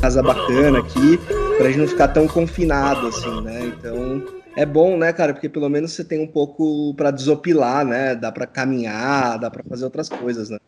[0.00, 1.18] Casa bacana aqui,
[1.56, 3.66] pra gente não ficar tão confinado assim, né?
[3.66, 4.24] Então,
[4.56, 5.32] é bom, né, cara?
[5.32, 8.14] Porque pelo menos você tem um pouco para desopilar, né?
[8.14, 10.58] Dá para caminhar, dá para fazer outras coisas, né?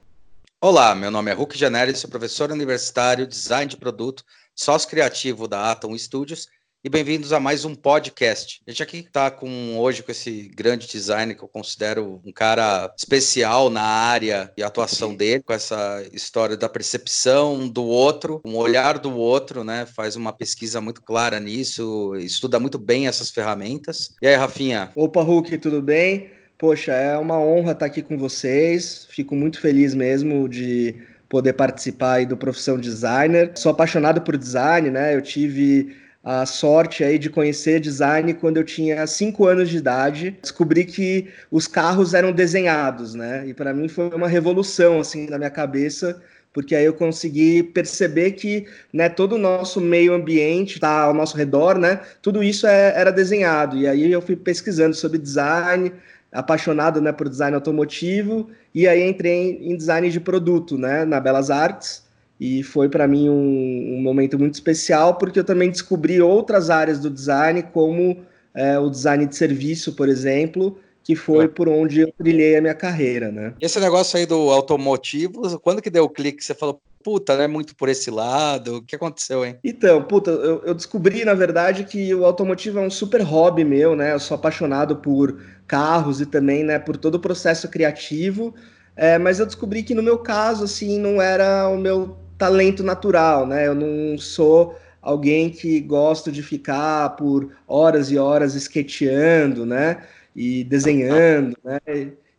[0.61, 4.23] Olá, meu nome é Hulk Janelli, sou professor universitário, design de produto,
[4.55, 6.49] sócio criativo da Atom Studios
[6.83, 8.63] e bem-vindos a mais um podcast.
[8.67, 12.91] A gente aqui está com hoje com esse grande designer que eu considero um cara
[12.97, 18.99] especial na área e atuação dele, com essa história da percepção do outro, um olhar
[18.99, 19.85] do outro, né?
[19.95, 24.15] Faz uma pesquisa muito clara nisso, estuda muito bem essas ferramentas.
[24.23, 24.91] E aí, Rafinha?
[24.97, 26.31] Opa, Hulk, tudo bem?
[26.57, 29.07] Poxa, é uma honra estar aqui com vocês.
[29.11, 30.95] Fico muito feliz mesmo de
[31.29, 33.53] poder participar aí do Profissão Designer.
[33.55, 35.15] Sou apaixonado por design, né?
[35.15, 40.37] Eu tive a sorte aí de conhecer design quando eu tinha cinco anos de idade.
[40.43, 43.47] Descobri que os carros eram desenhados, né?
[43.47, 46.21] E para mim foi uma revolução assim na minha cabeça,
[46.53, 51.37] porque aí eu consegui perceber que, né, todo o nosso meio ambiente está ao nosso
[51.37, 52.01] redor, né?
[52.21, 53.77] Tudo isso é, era desenhado.
[53.79, 55.93] E aí eu fui pesquisando sobre design,
[56.33, 61.51] apaixonado, né, por design automotivo, e aí entrei em design de produto, né, na Belas
[61.51, 62.09] Artes
[62.41, 66.99] e foi para mim um, um, momento muito especial porque eu também descobri outras áreas
[66.99, 68.17] do design, como
[68.55, 72.75] é, o design de serviço, por exemplo, que foi por onde eu trilhei a minha
[72.75, 73.53] carreira, né?
[73.61, 76.43] Esse negócio aí do automotivo, quando que deu o clique?
[76.43, 78.77] Você falou, puta, não é muito por esse lado?
[78.77, 79.59] O que aconteceu, hein?
[79.63, 83.95] Então, puta, eu, eu, descobri, na verdade, que o automotivo é um super hobby meu,
[83.95, 84.15] né?
[84.15, 88.55] Eu sou apaixonado por carros e também, né, por todo o processo criativo.
[88.97, 93.47] É, mas eu descobri que no meu caso, assim, não era o meu talento natural,
[93.47, 93.67] né?
[93.67, 99.99] Eu não sou alguém que gosto de ficar por horas e horas sketchando, né?
[100.35, 101.79] E desenhando, né?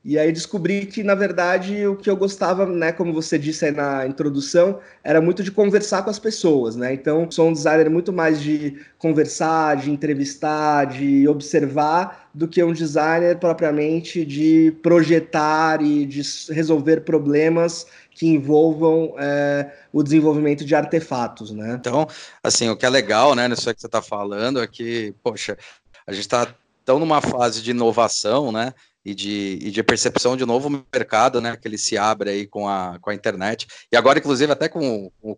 [0.04, 3.72] E aí descobri que, na verdade, o que eu gostava, né, como você disse aí
[3.72, 6.92] na introdução, era muito de conversar com as pessoas, né?
[6.92, 12.74] Então, sou um designer muito mais de conversar, de entrevistar, de observar, do que um
[12.74, 17.86] designer propriamente de projetar e de resolver problemas
[18.22, 21.74] que envolvam é, o desenvolvimento de artefatos, né?
[21.74, 22.08] Então,
[22.44, 25.58] assim, o que é legal, né, nisso que você está falando é que, poxa,
[26.06, 26.54] a gente está
[26.86, 28.76] tão numa fase de inovação, né?
[29.04, 32.68] e de, e de percepção de novo mercado, né, que ele se abre aí com
[32.68, 35.36] a, com a internet, e agora, inclusive, até com, com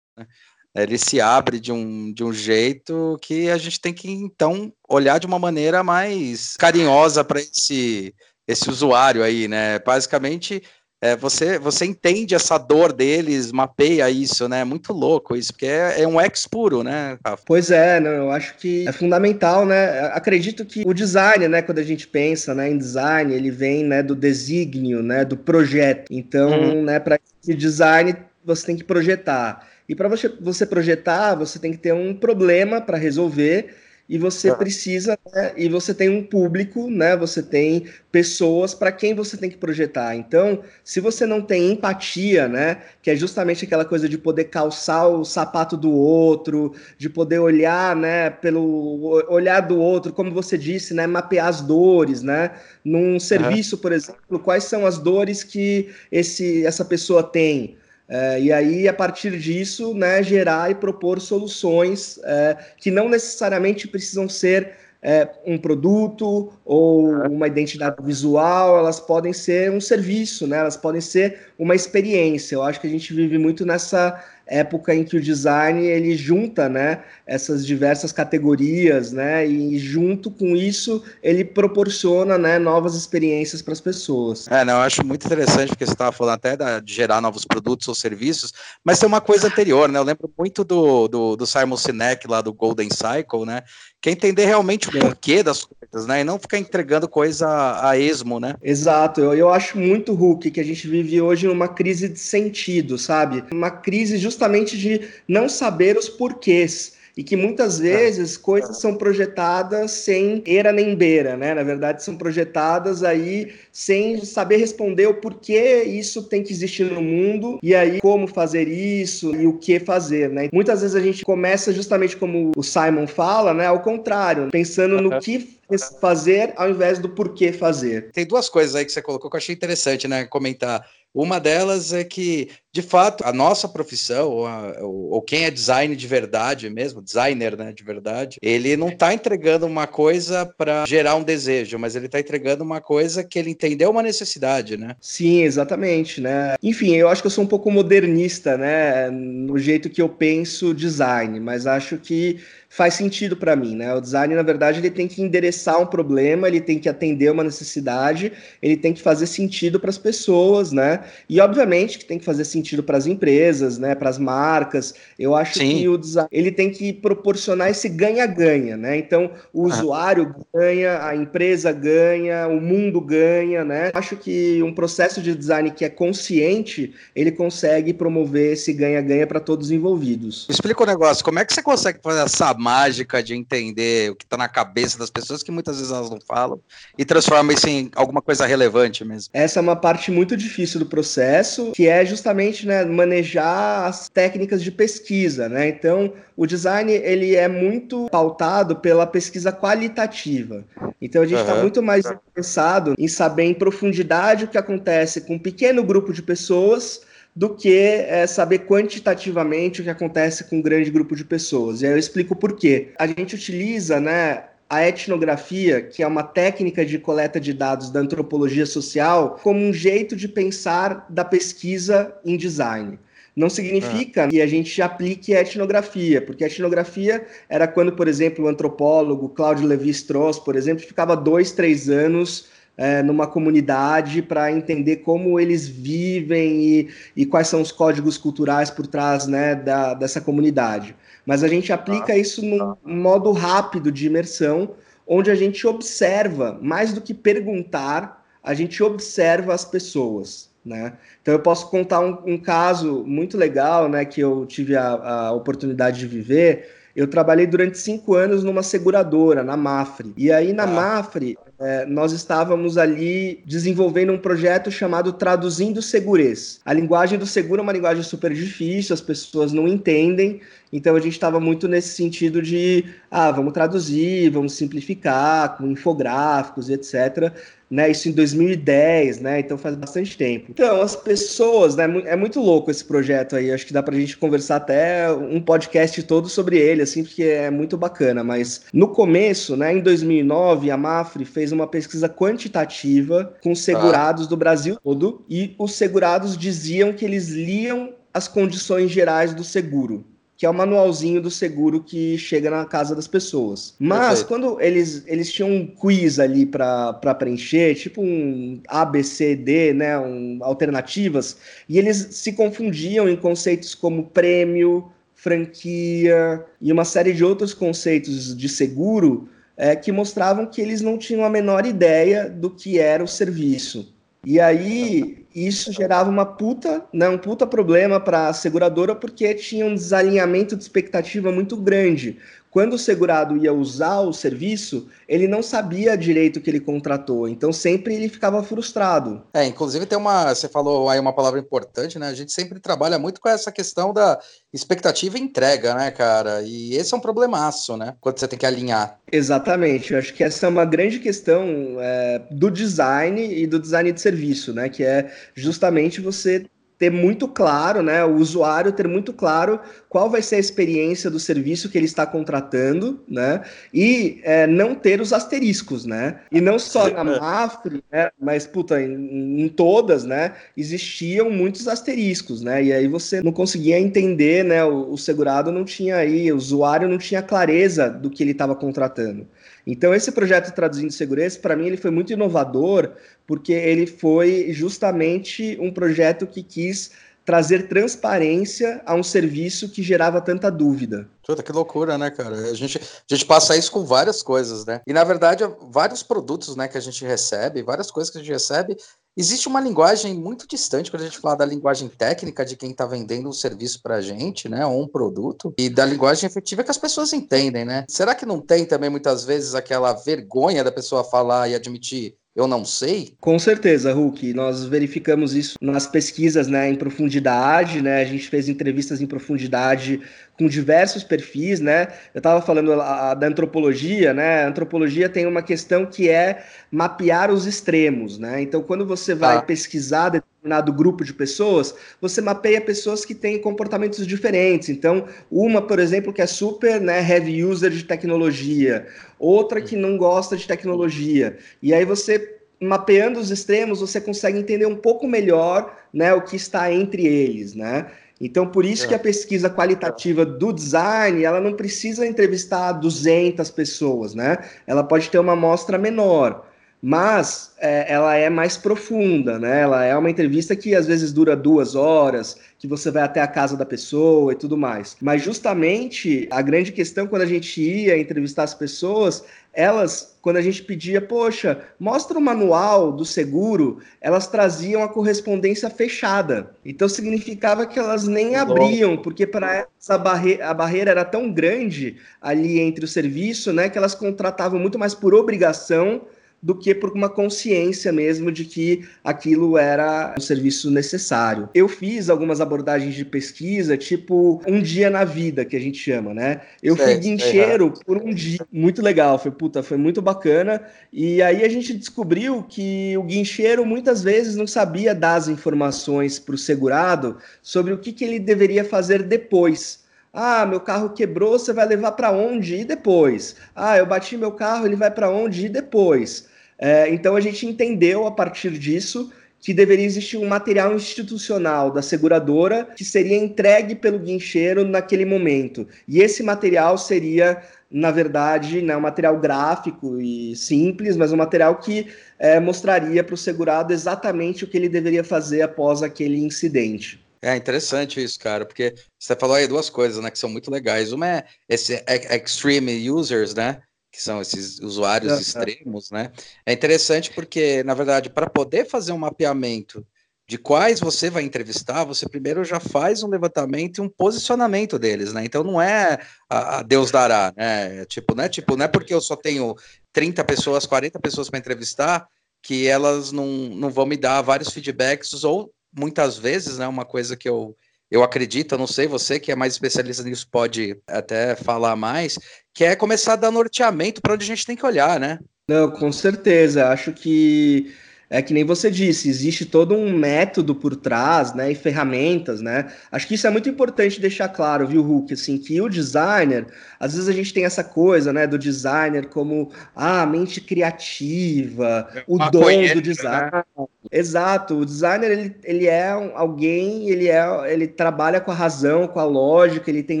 [0.16, 0.26] né,
[0.74, 5.20] ele se abre de um, de um jeito que a gente tem que, então, olhar
[5.20, 8.12] de uma maneira mais carinhosa para esse,
[8.48, 10.60] esse usuário aí, né, basicamente
[11.00, 14.64] é, você, você entende essa dor deles, mapeia isso, né?
[14.64, 17.42] Muito louco isso, porque é, é um ex puro, né, Rafa?
[17.46, 20.00] Pois é, não, eu acho que é fundamental, né?
[20.12, 24.02] Acredito que o design, né, quando a gente pensa né, em design, ele vem né,
[24.02, 26.10] do desígnio, né, do projeto.
[26.10, 26.82] Então, uhum.
[26.82, 29.68] né, para esse design, você tem que projetar.
[29.88, 33.74] E para você, você projetar, você tem que ter um problema para resolver
[34.08, 37.14] e você precisa, né, e você tem um público, né?
[37.16, 40.16] Você tem pessoas para quem você tem que projetar.
[40.16, 45.06] Então, se você não tem empatia, né, que é justamente aquela coisa de poder calçar
[45.08, 50.94] o sapato do outro, de poder olhar, né, pelo olhar do outro, como você disse,
[50.94, 52.52] né, mapear as dores, né?
[52.82, 57.76] Num serviço, por exemplo, quais são as dores que esse essa pessoa tem?
[58.08, 63.86] É, e aí, a partir disso, né, gerar e propor soluções é, que não necessariamente
[63.86, 70.56] precisam ser é, um produto ou uma identidade visual, elas podem ser um serviço, né,
[70.58, 72.56] elas podem ser uma experiência.
[72.56, 76.68] Eu acho que a gente vive muito nessa época em que o design ele junta,
[76.68, 83.72] né, essas diversas categorias, né, e junto com isso ele proporciona, né, novas experiências para
[83.72, 84.48] as pessoas.
[84.48, 87.44] É, não, eu acho muito interessante porque você estava falando até da, de gerar novos
[87.44, 89.98] produtos ou serviços, mas tem uma coisa anterior, né?
[89.98, 93.62] Eu lembro muito do, do, do Simon Sinek lá do Golden Cycle, né?
[94.00, 96.20] Que é entender realmente o porquê das coisas, né?
[96.20, 97.48] E não ficar entregando coisa
[97.82, 98.54] a, esmo, né?
[98.62, 99.20] Exato.
[99.20, 103.44] Eu, eu acho muito Hulk que a gente vive hoje numa crise de sentido, sabe?
[103.52, 107.82] Uma crise justamente de não saber os porquês e que muitas é.
[107.82, 111.52] vezes coisas são projetadas sem era nem beira, né?
[111.52, 117.02] Na verdade, são projetadas aí sem saber responder o porquê isso tem que existir no
[117.02, 120.48] mundo e aí como fazer isso e o que fazer, né?
[120.52, 123.66] Muitas vezes a gente começa justamente como o Simon fala, né?
[123.66, 125.58] Ao contrário, pensando no que
[126.00, 128.12] fazer ao invés do porquê fazer.
[128.12, 130.24] Tem duas coisas aí que você colocou que eu achei interessante, né?
[130.24, 130.86] Comentar.
[131.12, 135.50] Uma delas é que de fato, a nossa profissão, ou, a, ou, ou, quem é
[135.50, 140.84] design de verdade mesmo, designer né, de verdade, ele não está entregando uma coisa para
[140.86, 144.94] gerar um desejo, mas ele está entregando uma coisa que ele entendeu uma necessidade, né?
[145.00, 146.56] Sim, exatamente, né?
[146.62, 150.74] Enfim, eu acho que eu sou um pouco modernista, né, no jeito que eu penso
[150.74, 152.38] design, mas acho que
[152.68, 153.94] faz sentido para mim, né?
[153.94, 157.42] O design, na verdade, ele tem que endereçar um problema, ele tem que atender uma
[157.42, 158.30] necessidade,
[158.60, 161.00] ele tem que fazer sentido para as pessoas, né?
[161.28, 163.94] E obviamente que tem que fazer sentido para as empresas, né?
[163.94, 164.94] Para as marcas.
[165.18, 165.78] Eu acho Sim.
[165.78, 168.96] que o design ele tem que proporcionar esse ganha-ganha, né?
[168.96, 169.68] Então, o ah.
[169.68, 173.90] usuário ganha, a empresa ganha, o mundo ganha, né?
[173.94, 179.40] Acho que um processo de design que é consciente, ele consegue promover esse ganha-ganha para
[179.40, 180.46] todos os envolvidos.
[180.48, 184.16] Explica o um negócio, como é que você consegue fazer essa mágica de entender o
[184.16, 186.60] que está na cabeça das pessoas que muitas vezes elas não falam
[186.96, 189.30] e transforma isso em alguma coisa relevante mesmo.
[189.32, 194.62] Essa é uma parte muito difícil do processo, que é justamente né, manejar as técnicas
[194.62, 195.68] de pesquisa, né?
[195.68, 200.64] Então, o design ele é muito pautado pela pesquisa qualitativa.
[201.00, 201.62] Então, a gente está uhum.
[201.62, 206.22] muito mais interessado em saber em profundidade o que acontece com um pequeno grupo de
[206.22, 207.02] pessoas
[207.34, 211.82] do que é, saber quantitativamente o que acontece com um grande grupo de pessoas.
[211.82, 212.88] E aí eu explico por quê.
[212.98, 218.00] A gente utiliza, né, a etnografia, que é uma técnica de coleta de dados da
[218.00, 222.98] antropologia social, como um jeito de pensar da pesquisa em design.
[223.34, 224.28] Não significa ah.
[224.28, 229.28] que a gente aplique a etnografia, porque a etnografia era quando, por exemplo, o antropólogo
[229.28, 232.48] Claudio Levi-Strauss, por exemplo, ficava dois, três anos
[232.78, 238.70] é, numa comunidade para entender como eles vivem e, e, quais são os códigos culturais
[238.70, 240.94] por trás né, da, dessa comunidade.
[241.26, 242.76] Mas a gente aplica ah, isso num tá.
[242.84, 249.52] modo rápido de imersão, onde a gente observa, mais do que perguntar, a gente observa
[249.52, 250.48] as pessoas.
[250.64, 250.92] Né?
[251.20, 255.32] Então eu posso contar um, um caso muito legal né, que eu tive a, a
[255.32, 256.70] oportunidade de viver.
[256.94, 260.12] Eu trabalhei durante cinco anos numa seguradora, na Mafre.
[260.16, 260.66] E aí na ah.
[260.66, 266.60] Mafre, é, nós estávamos ali desenvolvendo um projeto chamado Traduzindo Segurez.
[266.64, 270.40] A linguagem do seguro é uma linguagem super difícil, as pessoas não entendem,
[270.72, 276.70] então a gente estava muito nesse sentido de, ah, vamos traduzir, vamos simplificar, com infográficos,
[276.70, 277.34] etc
[277.70, 277.90] né?
[277.90, 279.40] Isso em 2010, né?
[279.40, 280.46] Então faz bastante tempo.
[280.50, 281.84] Então, as pessoas, né?
[282.06, 283.52] É muito louco esse projeto aí.
[283.52, 287.50] Acho que dá pra gente conversar até um podcast todo sobre ele, assim, porque é
[287.50, 288.24] muito bacana.
[288.24, 289.74] Mas no começo, né?
[289.74, 294.28] Em 2009, a Mafre fez uma pesquisa quantitativa com segurados ah.
[294.28, 300.04] do Brasil todo e os segurados diziam que eles liam as condições gerais do seguro
[300.38, 303.74] que é o manualzinho do seguro que chega na casa das pessoas.
[303.76, 304.28] Mas Perfeito.
[304.28, 309.72] quando eles, eles tinham um quiz ali para preencher, tipo um A, B, C, D,
[309.72, 317.12] né, um, alternativas, e eles se confundiam em conceitos como prêmio, franquia e uma série
[317.12, 322.30] de outros conceitos de seguro é, que mostravam que eles não tinham a menor ideia
[322.30, 323.92] do que era o serviço.
[324.24, 329.66] E aí isso gerava uma puta, né, um puta problema para a seguradora porque tinha
[329.66, 332.18] um desalinhamento de expectativa muito grande
[332.58, 337.28] quando o segurado ia usar o serviço, ele não sabia direito o que ele contratou,
[337.28, 339.22] então sempre ele ficava frustrado.
[339.32, 342.08] É, inclusive tem uma, você falou aí uma palavra importante, né?
[342.08, 344.18] A gente sempre trabalha muito com essa questão da
[344.52, 346.42] expectativa e entrega, né, cara?
[346.42, 347.94] E esse é um problemaço, né?
[348.00, 348.98] Quando você tem que alinhar.
[349.12, 351.46] Exatamente, eu acho que essa é uma grande questão
[351.78, 354.68] é, do design e do design de serviço, né?
[354.68, 356.44] Que é justamente você
[356.78, 359.58] ter muito claro, né, o usuário ter muito claro
[359.88, 363.42] qual vai ser a experiência do serviço que ele está contratando, né,
[363.74, 368.80] e é, não ter os asteriscos, né, e não só na Mafre, né, mas, puta,
[368.80, 374.64] em, em, todas, né, existiam muitos asteriscos, né, e aí você não conseguia entender, né,
[374.64, 378.54] o, o segurado não tinha aí, o usuário não tinha clareza do que ele estava
[378.54, 379.26] contratando.
[379.70, 382.92] Então, esse projeto Traduzindo Segurança, para mim, ele foi muito inovador,
[383.26, 386.90] porque ele foi justamente um projeto que quis
[387.22, 391.06] trazer transparência a um serviço que gerava tanta dúvida.
[391.22, 392.34] Puta, que loucura, né, cara?
[392.34, 394.80] A gente, a gente passa isso com várias coisas, né?
[394.86, 398.32] E, na verdade, vários produtos né, que a gente recebe, várias coisas que a gente
[398.32, 398.78] recebe,
[399.18, 402.86] existe uma linguagem muito distante quando a gente fala da linguagem técnica de quem está
[402.86, 406.70] vendendo um serviço para a gente, né, ou um produto, e da linguagem efetiva que
[406.70, 407.84] as pessoas entendem, né?
[407.88, 412.46] Será que não tem também, muitas vezes, aquela vergonha da pessoa falar e admitir eu
[412.46, 413.16] não sei?
[413.20, 414.32] Com certeza, Hulk.
[414.32, 418.00] Nós verificamos isso nas pesquisas né, em profundidade, né?
[418.00, 420.00] A gente fez entrevistas em profundidade
[420.38, 421.88] com diversos perfis, né?
[422.14, 424.44] Eu estava falando a, a, da antropologia, né?
[424.44, 428.40] A antropologia tem uma questão que é mapear os extremos, né?
[428.40, 429.42] Então, quando você vai ah.
[429.42, 434.68] pesquisar determinado grupo de pessoas, você mapeia pessoas que têm comportamentos diferentes.
[434.68, 438.86] Então, uma, por exemplo, que é super né, heavy user de tecnologia,
[439.18, 441.36] outra que não gosta de tecnologia.
[441.60, 446.36] E aí você mapeando os extremos, você consegue entender um pouco melhor né, o que
[446.36, 447.86] está entre eles, né?
[448.20, 448.88] Então, por isso é.
[448.88, 454.38] que a pesquisa qualitativa do design, ela não precisa entrevistar 200 pessoas, né?
[454.66, 456.47] Ela pode ter uma amostra menor
[456.80, 459.62] mas é, ela é mais profunda, né?
[459.62, 463.26] Ela é uma entrevista que às vezes dura duas horas, que você vai até a
[463.26, 464.96] casa da pessoa e tudo mais.
[465.00, 470.40] Mas justamente a grande questão quando a gente ia entrevistar as pessoas, elas, quando a
[470.40, 476.52] gente pedia, poxa, mostra o manual do seguro, elas traziam a correspondência fechada.
[476.64, 481.32] Então significava que elas nem abriam, porque para elas a, barre a barreira era tão
[481.32, 486.02] grande ali entre o serviço, né, que elas contratavam muito mais por obrigação
[486.42, 491.48] do que por uma consciência mesmo de que aquilo era um serviço necessário.
[491.52, 496.14] Eu fiz algumas abordagens de pesquisa, tipo um dia na vida, que a gente chama,
[496.14, 496.42] né?
[496.62, 500.62] Eu certo, fui guincheiro é por um dia, muito legal, foi puta, foi muito bacana.
[500.92, 506.18] E aí a gente descobriu que o guincheiro muitas vezes não sabia dar as informações
[506.18, 509.87] para o segurado sobre o que, que ele deveria fazer depois.
[510.20, 513.36] Ah, meu carro quebrou, você vai levar para onde e depois?
[513.54, 516.26] Ah, eu bati meu carro, ele vai para onde e depois?
[516.58, 521.82] É, então a gente entendeu a partir disso que deveria existir um material institucional da
[521.82, 525.68] seguradora que seria entregue pelo guincheiro naquele momento.
[525.86, 531.60] E esse material seria, na verdade, né, um material gráfico e simples, mas um material
[531.60, 531.86] que
[532.18, 537.06] é, mostraria para o segurado exatamente o que ele deveria fazer após aquele incidente.
[537.22, 540.92] É interessante isso, cara, porque você falou aí duas coisas, né, que são muito legais.
[540.92, 545.94] Uma é esse extreme users, né, que são esses usuários é, extremos, é.
[545.94, 546.12] né?
[546.46, 549.84] É interessante porque, na verdade, para poder fazer um mapeamento
[550.28, 555.12] de quais você vai entrevistar, você primeiro já faz um levantamento e um posicionamento deles,
[555.12, 555.24] né?
[555.24, 555.98] Então não é
[556.28, 557.80] a, a Deus dará, né?
[557.80, 559.56] É tipo, não é tipo, não é porque eu só tenho
[559.90, 562.06] 30 pessoas, 40 pessoas para entrevistar
[562.42, 567.16] que elas não, não vão me dar vários feedbacks ou muitas vezes, né, uma coisa
[567.16, 567.56] que eu,
[567.90, 572.18] eu acredito, eu não sei, você que é mais especialista nisso pode até falar mais,
[572.54, 575.18] que é começar a dar norteamento para onde a gente tem que olhar, né?
[575.48, 576.68] Não, com certeza.
[576.68, 577.74] Acho que
[578.10, 582.72] é que nem você disse, existe todo um método por trás, né, e ferramentas, né?
[582.90, 586.46] Acho que isso é muito importante deixar claro, viu, Hulk, assim, que o designer,
[586.80, 591.88] às vezes a gente tem essa coisa, né, do designer como ah, a mente criativa,
[591.94, 592.80] é o dom do né?
[592.80, 593.30] design.
[593.32, 593.66] Né?
[593.90, 599.00] Exato, o designer ele, ele é alguém, ele é, ele trabalha com a razão, com
[599.00, 600.00] a lógica, ele tem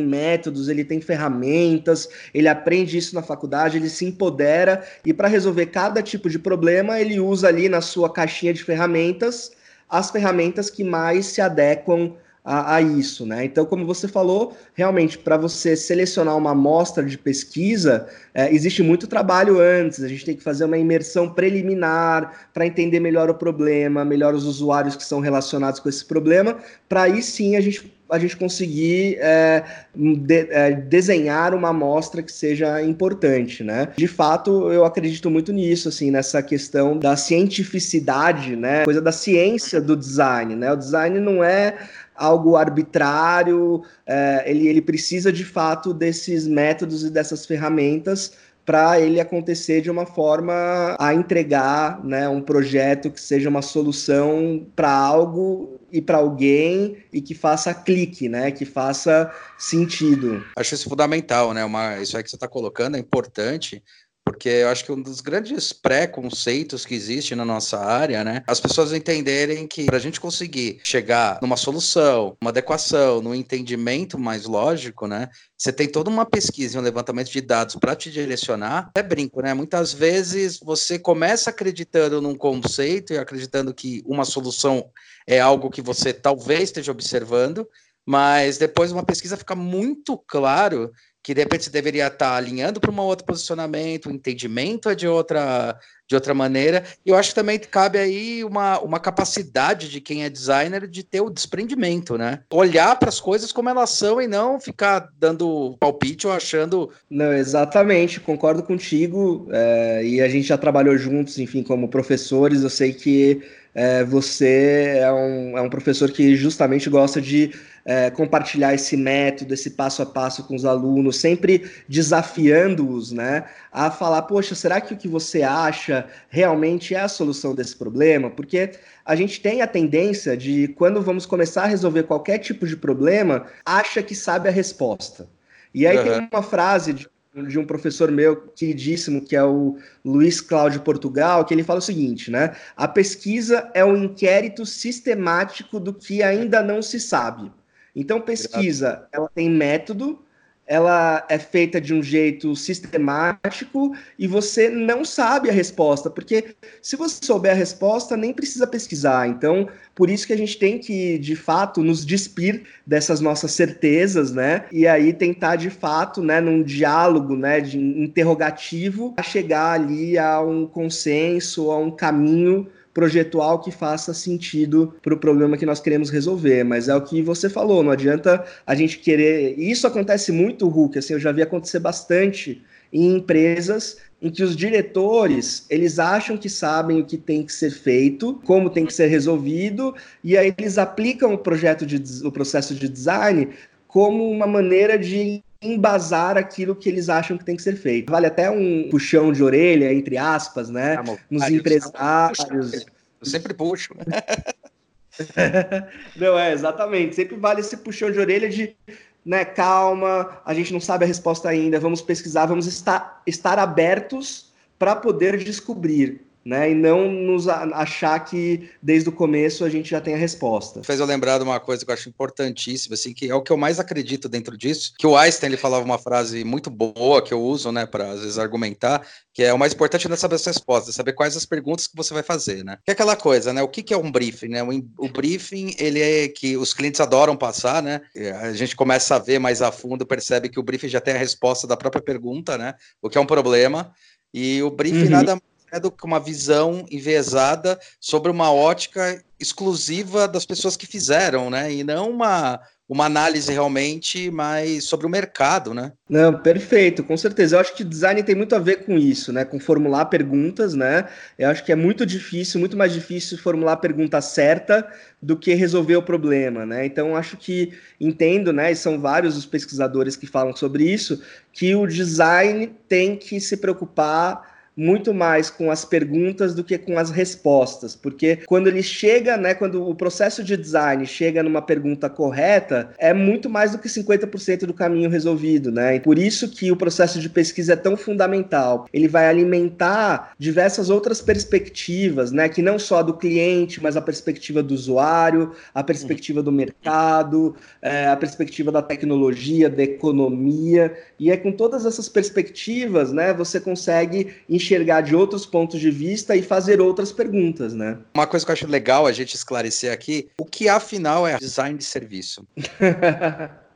[0.00, 5.66] métodos, ele tem ferramentas, ele aprende isso na faculdade, ele se empodera e para resolver
[5.66, 9.52] cada tipo de problema, ele usa ali na sua sua caixinha de ferramentas
[9.88, 12.12] as ferramentas que mais se adequam
[12.44, 13.44] a, a isso, né?
[13.44, 19.06] Então, como você falou, realmente, para você selecionar uma amostra de pesquisa, é, existe muito
[19.06, 20.02] trabalho antes.
[20.02, 24.44] A gente tem que fazer uma imersão preliminar para entender melhor o problema, melhor os
[24.44, 26.56] usuários que são relacionados com esse problema,
[26.88, 32.32] para aí sim a gente a gente conseguir é, de, é, desenhar uma amostra que
[32.32, 33.88] seja importante, né?
[33.96, 38.84] De fato, eu acredito muito nisso, assim, nessa questão da cientificidade, né?
[38.84, 40.72] Coisa da ciência do design, né?
[40.72, 41.76] O design não é
[42.14, 48.32] algo arbitrário, é, ele, ele precisa de fato desses métodos e dessas ferramentas
[48.68, 54.66] para ele acontecer de uma forma a entregar né, um projeto que seja uma solução
[54.76, 60.44] para algo e para alguém e que faça clique, né, que faça sentido.
[60.56, 61.64] Acho isso fundamental, né?
[61.64, 63.82] Uma, isso aí que você está colocando é importante
[64.28, 68.60] porque eu acho que um dos grandes preconceitos que existe na nossa área, né, as
[68.60, 74.44] pessoas entenderem que para a gente conseguir chegar numa solução, uma adequação, num entendimento mais
[74.44, 78.90] lógico, né, você tem toda uma pesquisa um levantamento de dados para te direcionar.
[78.94, 79.54] É brinco, né?
[79.54, 84.88] Muitas vezes você começa acreditando num conceito e acreditando que uma solução
[85.28, 87.68] é algo que você talvez esteja observando,
[88.04, 90.90] mas depois uma pesquisa fica muito claro
[91.22, 95.06] que de repente você deveria estar alinhando para um outro posicionamento, o entendimento é de
[95.06, 96.82] outra, de outra maneira.
[97.04, 101.02] E eu acho que também cabe aí uma, uma capacidade de quem é designer de
[101.02, 102.40] ter o desprendimento, né?
[102.50, 106.90] Olhar para as coisas como elas são e não ficar dando palpite ou achando.
[107.10, 109.46] Não, exatamente, concordo contigo.
[109.50, 112.62] É, e a gente já trabalhou juntos, enfim, como professores.
[112.62, 113.42] Eu sei que
[113.78, 117.54] é, você é um, é um professor que justamente gosta de
[117.84, 123.88] é, compartilhar esse método, esse passo a passo com os alunos, sempre desafiando-os né, a
[123.88, 128.28] falar: poxa, será que o que você acha realmente é a solução desse problema?
[128.28, 128.72] Porque
[129.04, 133.46] a gente tem a tendência de, quando vamos começar a resolver qualquer tipo de problema,
[133.64, 135.28] acha que sabe a resposta.
[135.72, 136.04] E aí uhum.
[136.04, 137.06] tem uma frase de
[137.46, 141.82] de um professor meu queridíssimo, que é o Luiz Cláudio Portugal, que ele fala o
[141.82, 142.54] seguinte, né?
[142.76, 147.50] A pesquisa é um inquérito sistemático do que ainda não se sabe.
[147.94, 150.20] Então, pesquisa, ela tem método,
[150.68, 156.94] ela é feita de um jeito sistemático e você não sabe a resposta, porque se
[156.94, 159.26] você souber a resposta, nem precisa pesquisar.
[159.26, 164.30] Então, por isso que a gente tem que, de fato, nos despir dessas nossas certezas,
[164.30, 164.66] né?
[164.70, 170.66] E aí tentar, de fato, né, num diálogo, né, de interrogativo, chegar ali a um
[170.66, 176.64] consenso, a um caminho projetual que faça sentido para o problema que nós queremos resolver.
[176.64, 179.54] Mas é o que você falou, não adianta a gente querer.
[179.56, 182.60] E isso acontece muito, Hulk, assim, eu já vi acontecer bastante
[182.92, 187.70] em empresas em que os diretores eles acham que sabem o que tem que ser
[187.70, 192.74] feito, como tem que ser resolvido, e aí eles aplicam o projeto de o processo
[192.74, 193.50] de design
[193.86, 198.10] como uma maneira de embasar aquilo que eles acham que tem que ser feito.
[198.10, 200.96] Vale até um puxão de orelha, entre aspas, né?
[200.96, 202.86] Amor, nos ah, empresários.
[203.20, 203.94] Eu sempre puxo.
[206.16, 207.16] não, é, exatamente.
[207.16, 208.76] Sempre vale esse puxão de orelha de,
[209.24, 214.52] né, calma, a gente não sabe a resposta ainda, vamos pesquisar, vamos estar, estar abertos
[214.78, 216.70] para poder descobrir né?
[216.70, 220.82] E não nos achar que desde o começo a gente já tem a resposta.
[220.82, 223.52] Fez eu lembrar de uma coisa que eu acho importantíssima, assim, que é o que
[223.52, 227.34] eu mais acredito dentro disso, que o Einstein ele falava uma frase muito boa que
[227.34, 230.36] eu uso, né, para às vezes argumentar, que é o mais importante não é saber
[230.36, 232.78] as respostas, é saber quais as perguntas que você vai fazer, né?
[232.82, 233.62] Que é aquela coisa, né?
[233.62, 234.62] O que, que é um briefing, né?
[234.62, 234.70] O,
[235.04, 238.00] o briefing, ele é que os clientes adoram passar, né?
[238.40, 241.18] A gente começa a ver mais a fundo, percebe que o briefing já tem a
[241.18, 242.74] resposta da própria pergunta, né?
[243.02, 243.92] O que é um problema.
[244.32, 245.10] E o briefing uhum.
[245.10, 251.48] nada é do que uma visão enviesada sobre uma ótica exclusiva das pessoas que fizeram,
[251.48, 251.72] né?
[251.72, 255.92] E não uma, uma análise realmente mais sobre o mercado, né?
[256.08, 257.54] Não, perfeito, com certeza.
[257.54, 259.44] Eu acho que design tem muito a ver com isso, né?
[259.44, 261.04] Com formular perguntas, né?
[261.38, 264.86] Eu acho que é muito difícil, muito mais difícil formular a pergunta certa
[265.22, 266.84] do que resolver o problema, né?
[266.84, 268.72] Então acho que entendo, né?
[268.72, 271.22] E são vários os pesquisadores que falam sobre isso,
[271.52, 276.96] que o design tem que se preocupar muito mais com as perguntas do que com
[276.96, 282.08] as respostas, porque quando ele chega, né, quando o processo de design chega numa pergunta
[282.08, 285.96] correta, é muito mais do que 50% do caminho resolvido, né?
[285.96, 288.86] E por isso que o processo de pesquisa é tão fundamental.
[288.92, 294.62] Ele vai alimentar diversas outras perspectivas, né, que não só do cliente, mas a perspectiva
[294.62, 301.36] do usuário, a perspectiva do mercado, é, a perspectiva da tecnologia, da economia, e é
[301.36, 306.42] com todas essas perspectivas, né, você consegue enxergar enxergar de outros pontos de vista e
[306.42, 307.98] fazer outras perguntas, né?
[308.14, 311.78] Uma coisa que eu acho legal a gente esclarecer aqui, o que afinal é design
[311.78, 312.46] de serviço?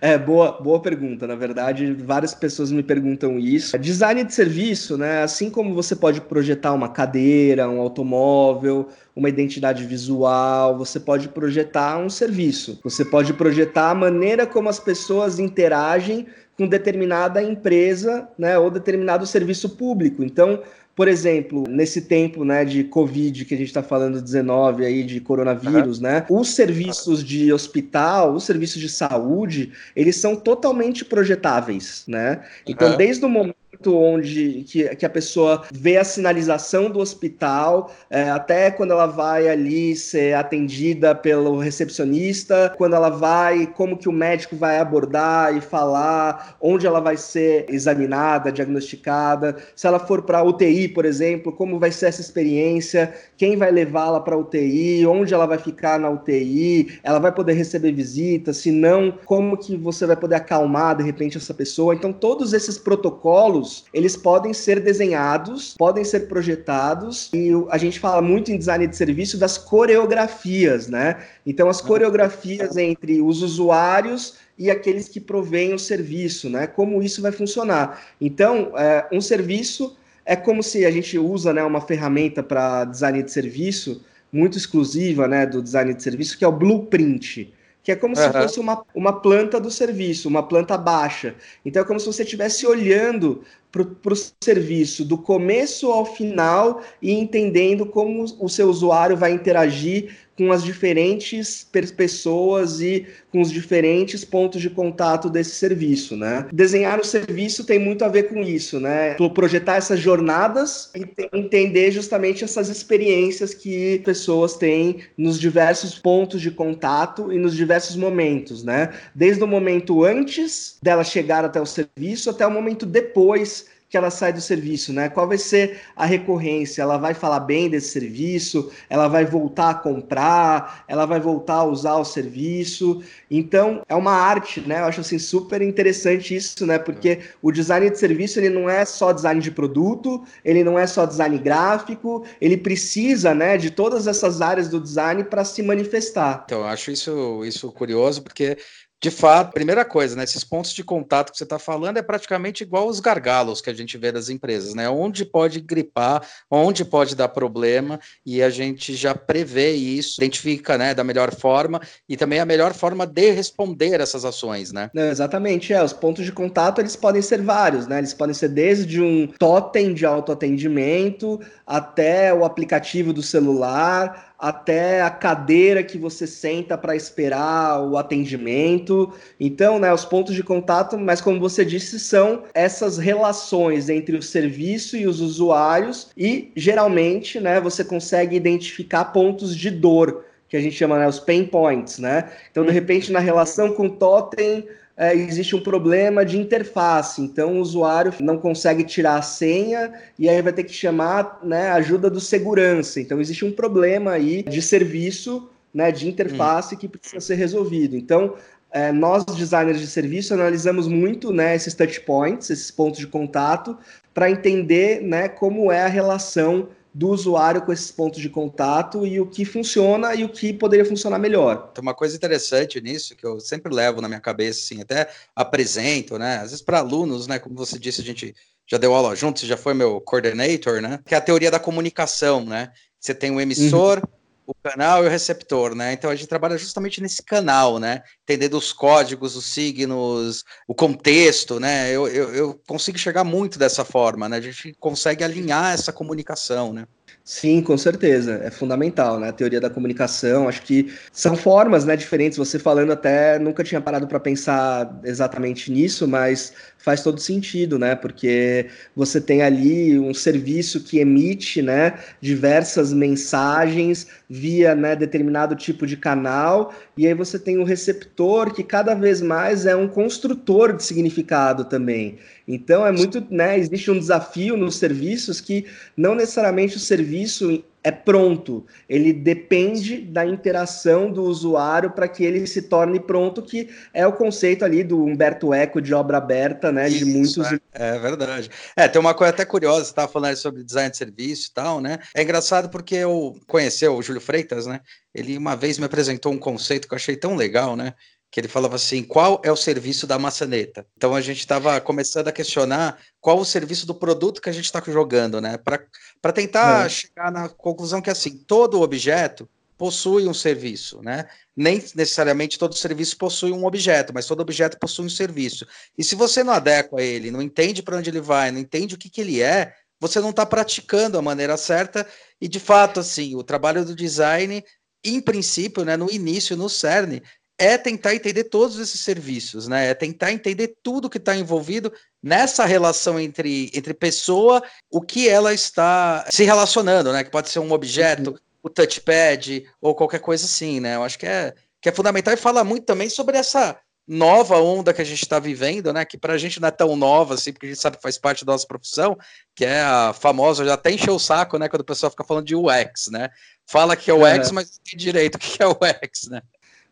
[0.00, 1.26] É, boa, boa pergunta.
[1.26, 3.76] Na verdade, várias pessoas me perguntam isso.
[3.78, 5.22] Design de serviço, né?
[5.22, 11.98] Assim como você pode projetar uma cadeira, um automóvel, uma identidade visual, você pode projetar
[11.98, 12.78] um serviço.
[12.84, 16.26] Você pode projetar a maneira como as pessoas interagem
[16.62, 20.22] com determinada empresa, né, ou determinado serviço público.
[20.22, 20.62] Então,
[20.94, 25.20] por exemplo, nesse tempo né, de Covid que a gente está falando 19 aí, de
[25.20, 26.04] coronavírus, uhum.
[26.04, 26.26] né?
[26.30, 32.44] Os serviços de hospital, os serviços de saúde, eles são totalmente projetáveis, né?
[32.64, 32.96] Então, uhum.
[32.96, 33.56] desde o momento
[33.88, 39.48] onde que, que a pessoa vê a sinalização do hospital, é, até quando ela vai
[39.48, 45.60] ali ser atendida pelo recepcionista, quando ela vai, como que o médico vai abordar e
[45.60, 51.78] falar, onde ela vai ser examinada, diagnosticada, se ela for para UTI, por exemplo, como
[51.78, 56.98] vai ser essa experiência, quem vai levá-la para UTI, onde ela vai ficar na UTI,
[57.02, 61.36] ela vai poder receber visita, se não, como que você vai poder acalmar de repente
[61.36, 61.94] essa pessoa.
[61.94, 68.20] Então todos esses protocolos eles podem ser desenhados, podem ser projetados, e a gente fala
[68.20, 71.24] muito em design de serviço das coreografias, né?
[71.46, 76.66] Então, as coreografias entre os usuários e aqueles que provêm o serviço, né?
[76.66, 78.02] Como isso vai funcionar.
[78.20, 83.22] Então, é, um serviço é como se a gente usa né, uma ferramenta para design
[83.22, 87.96] de serviço muito exclusiva né, do design de serviço, que é o blueprint que é
[87.96, 88.22] como uhum.
[88.22, 91.34] se fosse uma, uma planta do serviço, uma planta baixa.
[91.64, 97.12] Então é como se você estivesse olhando para o serviço do começo ao final e
[97.12, 104.24] entendendo como o seu usuário vai interagir com as diferentes pessoas e com os diferentes
[104.24, 106.46] pontos de contato desse serviço, né?
[106.52, 109.14] Desenhar o serviço tem muito a ver com isso, né?
[109.34, 111.06] Projetar essas jornadas e
[111.36, 117.96] entender justamente essas experiências que pessoas têm nos diversos pontos de contato e nos diversos
[117.96, 118.90] momentos, né?
[119.14, 123.61] Desde o momento antes dela chegar até o serviço até o momento depois
[123.92, 125.10] que ela sai do serviço, né?
[125.10, 126.80] Qual vai ser a recorrência?
[126.80, 128.72] Ela vai falar bem desse serviço?
[128.88, 130.82] Ela vai voltar a comprar?
[130.88, 133.02] Ela vai voltar a usar o serviço?
[133.30, 134.80] Então, é uma arte, né?
[134.80, 136.78] Eu acho assim super interessante isso, né?
[136.78, 140.86] Porque o design de serviço, ele não é só design de produto, ele não é
[140.86, 146.44] só design gráfico, ele precisa, né, de todas essas áreas do design para se manifestar.
[146.46, 148.56] Então, eu acho isso isso curioso porque
[149.02, 150.22] de fato, primeira coisa, né?
[150.22, 153.74] Esses pontos de contato que você está falando é praticamente igual os gargalos que a
[153.74, 154.88] gente vê das empresas, né?
[154.88, 160.94] Onde pode gripar, onde pode dar problema, e a gente já prevê isso, identifica, né,
[160.94, 164.88] da melhor forma, e também a melhor forma de responder essas ações, né?
[164.94, 165.82] Não, exatamente, é.
[165.82, 167.98] Os pontos de contato eles podem ser vários, né?
[167.98, 175.08] Eles podem ser desde um totem de autoatendimento até o aplicativo do celular até a
[175.08, 179.12] cadeira que você senta para esperar o atendimento.
[179.38, 184.22] Então, né, os pontos de contato, mas como você disse, são essas relações entre o
[184.22, 190.60] serviço e os usuários e geralmente, né, você consegue identificar pontos de dor que a
[190.60, 192.30] gente chama né, os pain points, né?
[192.50, 194.68] Então, de repente, na relação com o totem,
[195.02, 200.28] é, existe um problema de interface, então o usuário não consegue tirar a senha e
[200.28, 203.00] aí vai ter que chamar né, ajuda do segurança.
[203.00, 206.78] Então existe um problema aí de serviço, né, de interface hum.
[206.78, 207.96] que precisa ser resolvido.
[207.96, 208.36] Então
[208.70, 213.76] é, nós designers de serviço analisamos muito né, esses touch points, esses pontos de contato,
[214.14, 219.20] para entender né, como é a relação do usuário com esses pontos de contato e
[219.20, 221.72] o que funciona e o que poderia funcionar melhor.
[221.72, 226.18] Tem uma coisa interessante nisso que eu sempre levo na minha cabeça, assim, até apresento,
[226.18, 226.36] né?
[226.36, 227.38] Às vezes para alunos, né?
[227.38, 228.34] Como você disse, a gente
[228.66, 231.00] já deu aula junto, você já foi meu coordinator, né?
[231.06, 232.70] Que é a teoria da comunicação, né?
[233.00, 235.92] Você tem o emissor, uhum o canal e o receptor, né?
[235.92, 238.02] Então a gente trabalha justamente nesse canal, né?
[238.22, 241.90] Entendendo os códigos, os signos, o contexto, né?
[241.90, 244.38] Eu, eu, eu consigo chegar muito dessa forma, né?
[244.38, 246.86] A gente consegue alinhar essa comunicação, né?
[247.24, 249.28] Sim, com certeza, é fundamental, né?
[249.28, 252.36] A teoria da comunicação, acho que são formas, né, diferentes.
[252.36, 256.52] Você falando até nunca tinha parado para pensar exatamente nisso, mas
[256.82, 257.94] faz todo sentido, né?
[257.94, 265.86] Porque você tem ali um serviço que emite, né, diversas mensagens via, né, determinado tipo
[265.86, 270.76] de canal, e aí você tem o receptor que cada vez mais é um construtor
[270.76, 272.18] de significado também.
[272.46, 275.66] Então é muito, né, existe um desafio nos serviços que
[275.96, 282.46] não necessariamente o serviço é pronto, ele depende da interação do usuário para que ele
[282.46, 286.88] se torne pronto, que é o conceito ali do Humberto Eco de obra aberta, né?
[286.88, 287.52] Isso, de muitos.
[287.52, 288.50] É, é, verdade.
[288.76, 291.80] É, tem uma coisa até curiosa, você estava falando sobre design de serviço e tal,
[291.80, 291.98] né?
[292.14, 294.80] É engraçado porque eu conheci o Júlio Freitas, né?
[295.12, 297.94] Ele uma vez me apresentou um conceito que eu achei tão legal, né?
[298.32, 300.86] Que ele falava assim: qual é o serviço da maçaneta?
[300.96, 304.64] Então a gente estava começando a questionar qual o serviço do produto que a gente
[304.64, 305.58] está jogando, né?
[305.58, 306.88] Para tentar é.
[306.88, 311.28] chegar na conclusão que assim, todo objeto possui um serviço, né?
[311.54, 315.66] Nem necessariamente todo serviço possui um objeto, mas todo objeto possui um serviço.
[315.98, 318.98] E se você não adequa ele, não entende para onde ele vai, não entende o
[318.98, 322.06] que, que ele é, você não está praticando a maneira certa.
[322.40, 324.64] E de fato, assim, o trabalho do design,
[325.04, 327.20] em princípio, né, no início, no CERN,
[327.62, 329.88] é tentar entender todos esses serviços, né?
[329.90, 335.54] É tentar entender tudo que está envolvido nessa relação entre, entre pessoa, o que ela
[335.54, 337.22] está se relacionando, né?
[337.22, 338.36] Que pode ser um objeto, uhum.
[338.64, 340.96] o touchpad ou qualquer coisa assim, né?
[340.96, 344.92] Eu acho que é, que é fundamental e fala muito também sobre essa nova onda
[344.92, 346.04] que a gente está vivendo, né?
[346.04, 348.18] Que para a gente não é tão nova assim, porque a gente sabe que faz
[348.18, 349.16] parte da nossa profissão,
[349.54, 351.68] que é a famosa, já até encheu o saco, né?
[351.68, 353.30] Quando o pessoal fica falando de UX, né?
[353.66, 354.52] Fala que é UX, é.
[354.52, 356.42] mas não tem direito o que é UX, né?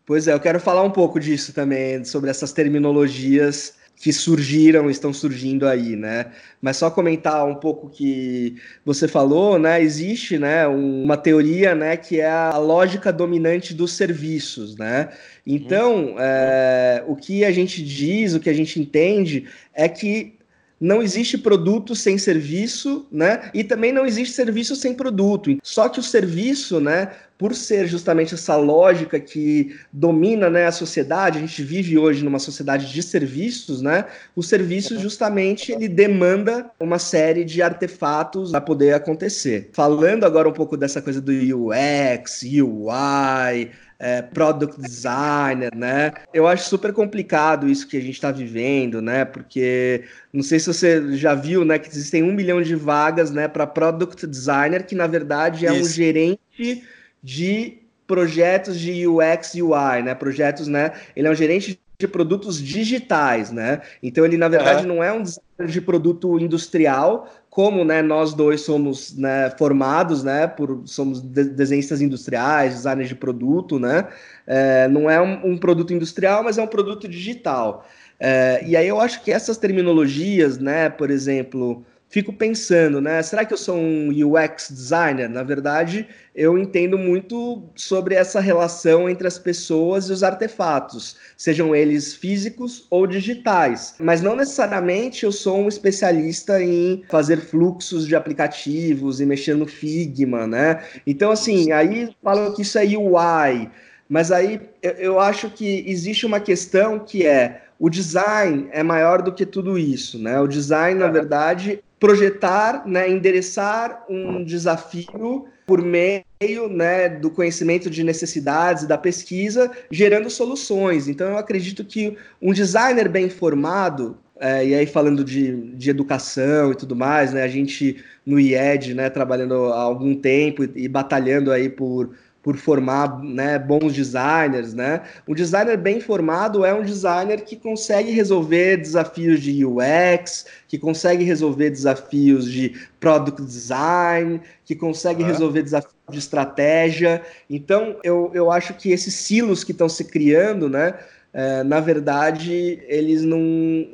[0.07, 5.13] Pois é, eu quero falar um pouco disso também, sobre essas terminologias que surgiram, estão
[5.13, 6.33] surgindo aí, né?
[6.61, 9.83] Mas só comentar um pouco que você falou, né?
[9.83, 15.11] Existe, né, uma teoria, né, que é a lógica dominante dos serviços, né?
[15.47, 20.35] Então, é, o que a gente diz, o que a gente entende é que
[20.81, 23.51] não existe produto sem serviço, né?
[23.53, 25.55] E também não existe serviço sem produto.
[25.63, 27.11] Só que o serviço, né,
[27.41, 32.39] por ser justamente essa lógica que domina né, a sociedade, a gente vive hoje numa
[32.39, 34.05] sociedade de serviços, né?
[34.37, 35.01] O serviço uhum.
[35.01, 39.71] justamente ele demanda uma série de artefatos para poder acontecer.
[39.73, 46.13] Falando agora um pouco dessa coisa do UX, UI, é, product designer, né?
[46.35, 49.25] Eu acho super complicado isso que a gente está vivendo, né?
[49.25, 53.49] Porque não sei se você já viu, né, que existem um milhão de vagas, né,
[53.49, 55.89] para product designer, que na verdade é isso.
[55.89, 56.85] um gerente
[57.23, 60.15] de projetos de UX e UI, né?
[60.15, 60.93] Projetos, né?
[61.15, 63.83] Ele é um gerente de produtos digitais, né?
[64.03, 68.63] Então ele na verdade não é um designer de produto industrial, como né, nós dois
[68.63, 70.47] somos né, formados, né?
[70.47, 74.09] Por somos de desenhistas industriais, designers de produto, né?
[74.47, 77.87] É, não é um, um, produto industrial, mas é um produto digital.
[78.19, 80.89] É, e aí eu acho que essas terminologias, né?
[80.89, 83.23] Por exemplo, fico pensando, né?
[83.23, 85.31] Será que eu sou um UX designer?
[85.31, 91.75] Na verdade, eu entendo muito sobre essa relação entre as pessoas e os artefatos, sejam
[91.75, 93.95] eles físicos ou digitais.
[94.01, 99.67] Mas não necessariamente eu sou um especialista em fazer fluxos de aplicativos e mexer no
[99.67, 100.83] Figma, né?
[101.07, 103.71] Então, assim, aí falam que isso é UI.
[104.09, 109.33] Mas aí eu acho que existe uma questão que é o design é maior do
[109.33, 110.39] que tudo isso, né?
[110.41, 116.25] O design, na verdade, projetar, né, endereçar um desafio por meio
[116.71, 121.07] né, do conhecimento de necessidades da pesquisa, gerando soluções.
[121.07, 126.73] Então, eu acredito que um designer bem formado, é, e aí falando de, de educação
[126.73, 130.89] e tudo mais, né, a gente no IED, né, trabalhando há algum tempo e, e
[130.89, 132.11] batalhando aí por
[132.43, 135.03] por formar né, bons designers, né?
[135.29, 141.23] Um designer bem formado é um designer que consegue resolver desafios de UX, que consegue
[141.23, 147.23] resolver desafios de product design, que consegue resolver desafios de estratégia.
[147.49, 150.95] Então, eu, eu acho que esses silos que estão se criando, né?
[151.33, 153.41] É, na verdade, eles não,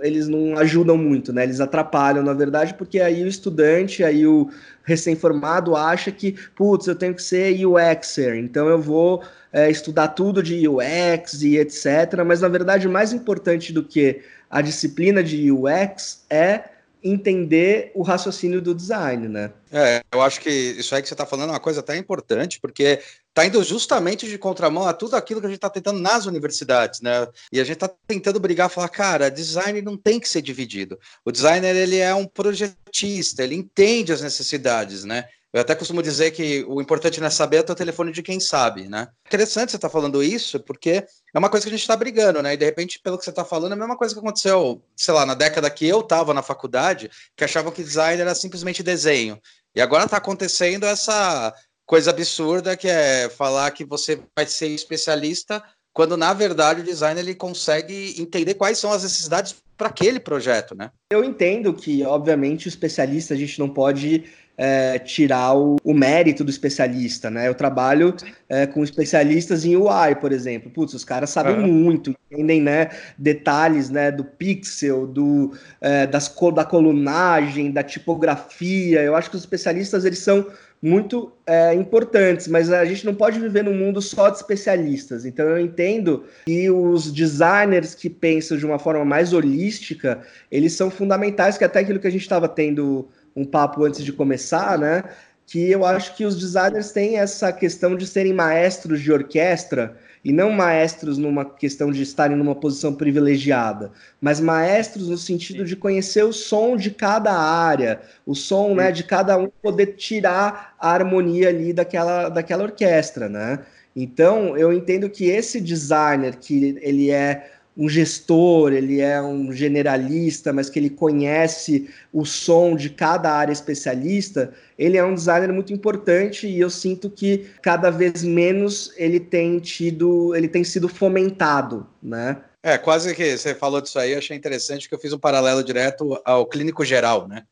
[0.01, 1.45] eles não ajudam muito, né?
[1.45, 4.49] Eles atrapalham, na verdade, porque aí o estudante, aí o
[4.87, 9.23] recém-formado acha que, putz, eu tenho que ser UXer, então eu vou
[9.53, 12.23] é, estudar tudo de UX e etc.
[12.25, 16.65] Mas, na verdade, mais importante do que a disciplina de UX é
[17.03, 19.51] entender o raciocínio do design, né?
[19.71, 22.59] É, eu acho que isso aí que você está falando é uma coisa até importante,
[22.61, 23.01] porque
[23.37, 27.03] está indo justamente de contramão a tudo aquilo que a gente está tentando nas universidades,
[27.03, 27.29] né?
[27.53, 30.99] E a gente está tentando brigar, falar, cara, design não tem que ser dividido.
[31.23, 35.27] O designer ele é um projetista, ele entende as necessidades, né?
[35.53, 38.41] Eu até costumo dizer que o importante não é saber é o telefone de quem
[38.41, 39.09] sabe, né?
[39.27, 42.43] Interessante você estar tá falando isso, porque é uma coisa que a gente está brigando,
[42.43, 42.55] né?
[42.55, 45.13] E de repente, pelo que você está falando, é a mesma coisa que aconteceu, sei
[45.13, 49.39] lá, na década que eu estava na faculdade, que achavam que design era simplesmente desenho.
[49.75, 51.55] E agora está acontecendo essa
[51.87, 55.63] coisa absurda que é falar que você vai ser especialista
[55.97, 60.75] quando na verdade o designer ele consegue entender quais são as necessidades para aquele projeto,
[60.75, 60.91] né?
[61.11, 64.25] Eu entendo que, obviamente, o especialista a gente não pode
[64.57, 67.47] é, tirar o, o, mérito do especialista, né?
[67.47, 68.15] Eu trabalho
[68.49, 70.71] é, com especialistas em UI, por exemplo.
[70.71, 71.73] Putz, os caras sabem uhum.
[71.73, 72.91] muito, entendem, né?
[73.19, 74.11] Detalhes, né?
[74.11, 79.03] Do pixel, do é, das, da colunagem, da tipografia.
[79.03, 80.47] Eu acho que os especialistas eles são
[80.83, 85.25] muito é, importantes, mas a gente não pode viver num mundo só de especialistas.
[85.25, 90.91] Então eu entendo que os designers que pensam de uma forma mais holística, eles são
[90.91, 95.05] fundamentais, que até aquilo que a gente estava tendo um papo antes de começar, né?
[95.47, 100.33] Que eu acho que os designers têm essa questão de serem maestros de orquestra e
[100.33, 106.25] não maestros numa questão de estarem numa posição privilegiada, mas maestros no sentido de conhecer
[106.25, 111.49] o som de cada área, o som né, de cada um poder tirar a harmonia
[111.49, 113.61] ali daquela, daquela orquestra, né?
[113.95, 120.53] Então, eu entendo que esse designer que ele é um gestor, ele é um generalista,
[120.53, 125.73] mas que ele conhece o som de cada área especialista, ele é um designer muito
[125.73, 131.87] importante e eu sinto que cada vez menos ele tem tido, ele tem sido fomentado,
[132.03, 132.39] né?
[132.63, 135.63] É, quase que você falou disso aí, eu achei interessante que eu fiz um paralelo
[135.63, 137.45] direto ao clínico geral, né?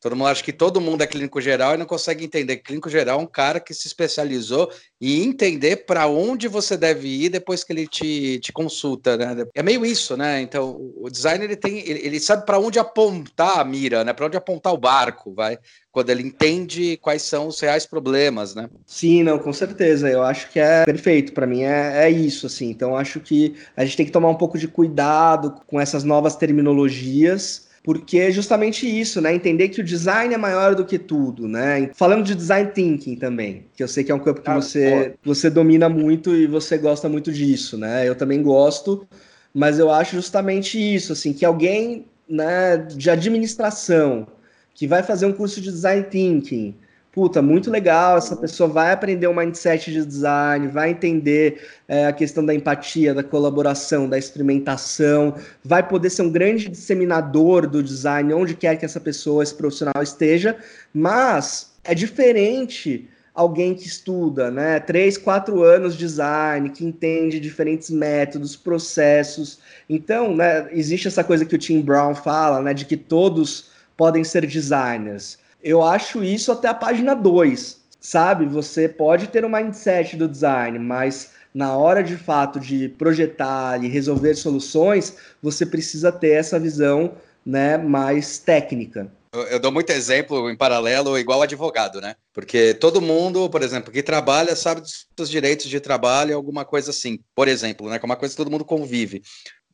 [0.00, 2.56] Todo mundo acha que todo mundo é clínico geral e não consegue entender.
[2.56, 7.28] Clínico geral é um cara que se especializou em entender para onde você deve ir
[7.28, 9.44] depois que ele te, te consulta, né?
[9.54, 10.40] É meio isso, né?
[10.40, 14.14] Então, o designer ele tem, ele, ele sabe para onde apontar a mira, né?
[14.14, 15.58] Para onde apontar o barco, vai?
[15.92, 18.70] Quando ele entende quais são os reais problemas, né?
[18.86, 20.08] Sim, não, com certeza.
[20.08, 21.34] Eu acho que é perfeito.
[21.34, 22.70] Para mim é, é isso, assim.
[22.70, 26.36] Então, acho que a gente tem que tomar um pouco de cuidado com essas novas
[26.36, 29.34] terminologias porque é justamente isso, né?
[29.34, 31.90] Entender que o design é maior do que tudo, né?
[31.94, 35.14] Falando de design thinking também, que eu sei que é um campo que ah, você,
[35.24, 38.06] você domina muito e você gosta muito disso, né?
[38.06, 39.06] Eu também gosto,
[39.54, 44.26] mas eu acho justamente isso, assim, que alguém né, de administração
[44.74, 46.74] que vai fazer um curso de design thinking,
[47.12, 52.06] puta, muito legal, essa pessoa vai aprender o um mindset de design, vai entender é,
[52.06, 57.82] a questão da empatia, da colaboração, da experimentação, vai poder ser um grande disseminador do
[57.82, 60.56] design onde quer que essa pessoa, esse profissional esteja,
[60.94, 67.88] mas é diferente alguém que estuda, né, três, quatro anos de design, que entende diferentes
[67.88, 69.60] métodos, processos.
[69.88, 74.24] Então, né, existe essa coisa que o Tim Brown fala, né, de que todos podem
[74.24, 75.38] ser designers.
[75.62, 78.46] Eu acho isso até a página 2, sabe?
[78.46, 83.88] Você pode ter um mindset do design, mas na hora de fato de projetar e
[83.88, 87.12] resolver soluções, você precisa ter essa visão
[87.44, 89.12] né, mais técnica.
[89.32, 92.14] Eu, eu dou muito exemplo em paralelo, igual advogado, né?
[92.32, 96.90] Porque todo mundo, por exemplo, que trabalha sabe dos seus direitos de trabalho, alguma coisa
[96.90, 97.20] assim.
[97.34, 97.98] Por exemplo, né?
[97.98, 99.22] Que é uma coisa que todo mundo convive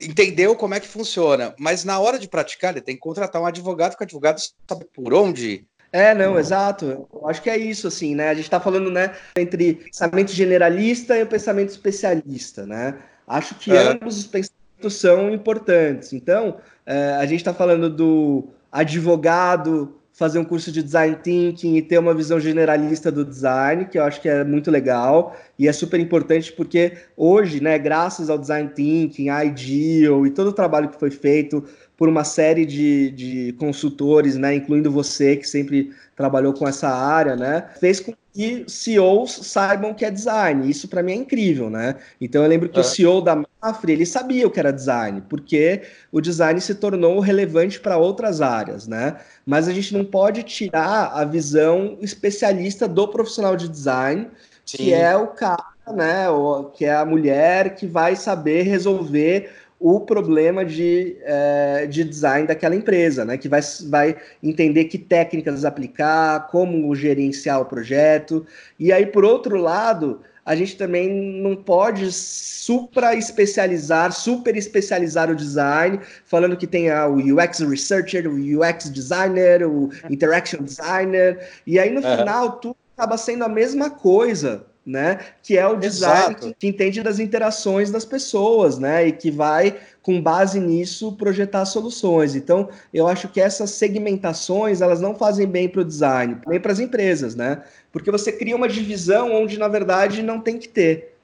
[0.01, 3.47] entendeu como é que funciona, mas na hora de praticar, ele tem que contratar um
[3.47, 7.09] advogado, porque o advogado sabe por onde é, não, exato.
[7.13, 8.29] Eu acho que é isso, assim, né?
[8.29, 12.99] A gente está falando, né, entre pensamento generalista e o pensamento especialista, né?
[13.27, 13.93] Acho que é.
[13.93, 16.13] ambos os pensamentos são importantes.
[16.13, 21.83] Então, é, a gente está falando do advogado fazer um curso de design thinking e
[21.83, 25.73] ter uma visão generalista do design, que eu acho que é muito legal e é
[25.75, 30.89] super importante porque hoje, né, graças ao design thinking, a Ideal e todo o trabalho
[30.89, 31.63] que foi feito
[31.97, 37.35] por uma série de, de consultores, né, incluindo você, que sempre trabalhou com essa área,
[37.37, 40.69] né, fez com que CEOs saibam que é design.
[40.69, 41.95] Isso para mim é incrível, né?
[42.21, 42.83] Então eu lembro que é.
[42.83, 45.81] o CEO da Mafre, ele sabia o que era design, porque
[46.13, 49.17] o design se tornou relevante para outras áreas, né?
[49.47, 54.29] Mas a gente não pode tirar a visão especialista do profissional de design,
[54.67, 54.77] Sim.
[54.77, 56.27] que é o cara, né,
[56.75, 62.75] que é a mulher que vai saber resolver o problema de, é, de design daquela
[62.75, 63.37] empresa, né?
[63.37, 68.47] Que vai, vai entender que técnicas aplicar, como gerenciar o projeto.
[68.79, 71.11] E aí, por outro lado, a gente também
[71.43, 78.35] não pode supra especializar, super especializar o design, falando que tem o UX Researcher, o
[78.35, 82.17] UX Designer, o Interaction Designer, e aí no uhum.
[82.17, 85.19] final tudo acaba sendo a mesma coisa, né?
[85.43, 89.09] Que é o design que, que, entende das interações das pessoas, né?
[89.09, 92.37] E que vai, com base nisso, projetar soluções.
[92.37, 96.73] Então, eu acho que essas segmentações elas não fazem bem para o design, nem para
[96.73, 97.65] as empresas, né?
[97.91, 101.17] Porque você cria uma divisão onde, na verdade, não tem que ter.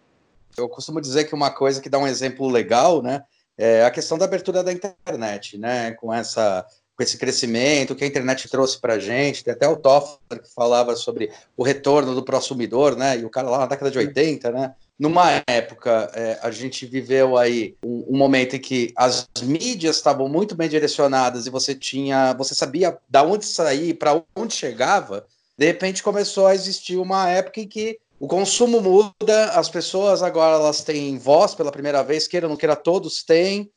[0.59, 3.23] Eu costumo dizer que uma coisa que dá um exemplo legal, né?
[3.57, 5.93] É a questão da abertura da internet, né?
[5.93, 9.43] Com essa com esse crescimento que a internet trouxe para a gente.
[9.43, 13.19] Tem até o Toffler que falava sobre o retorno do consumidor, né?
[13.19, 14.75] E o cara lá na década de 80, né?
[14.99, 20.29] Numa época, é, a gente viveu aí um, um, momento em que as mídias estavam
[20.29, 25.27] muito bem direcionadas e você tinha, você sabia da onde sair, para onde chegava.
[25.59, 30.55] De repente começou a existir uma época em que o consumo muda, as pessoas agora
[30.55, 33.69] elas têm voz pela primeira vez, queira ou não queira, todos têm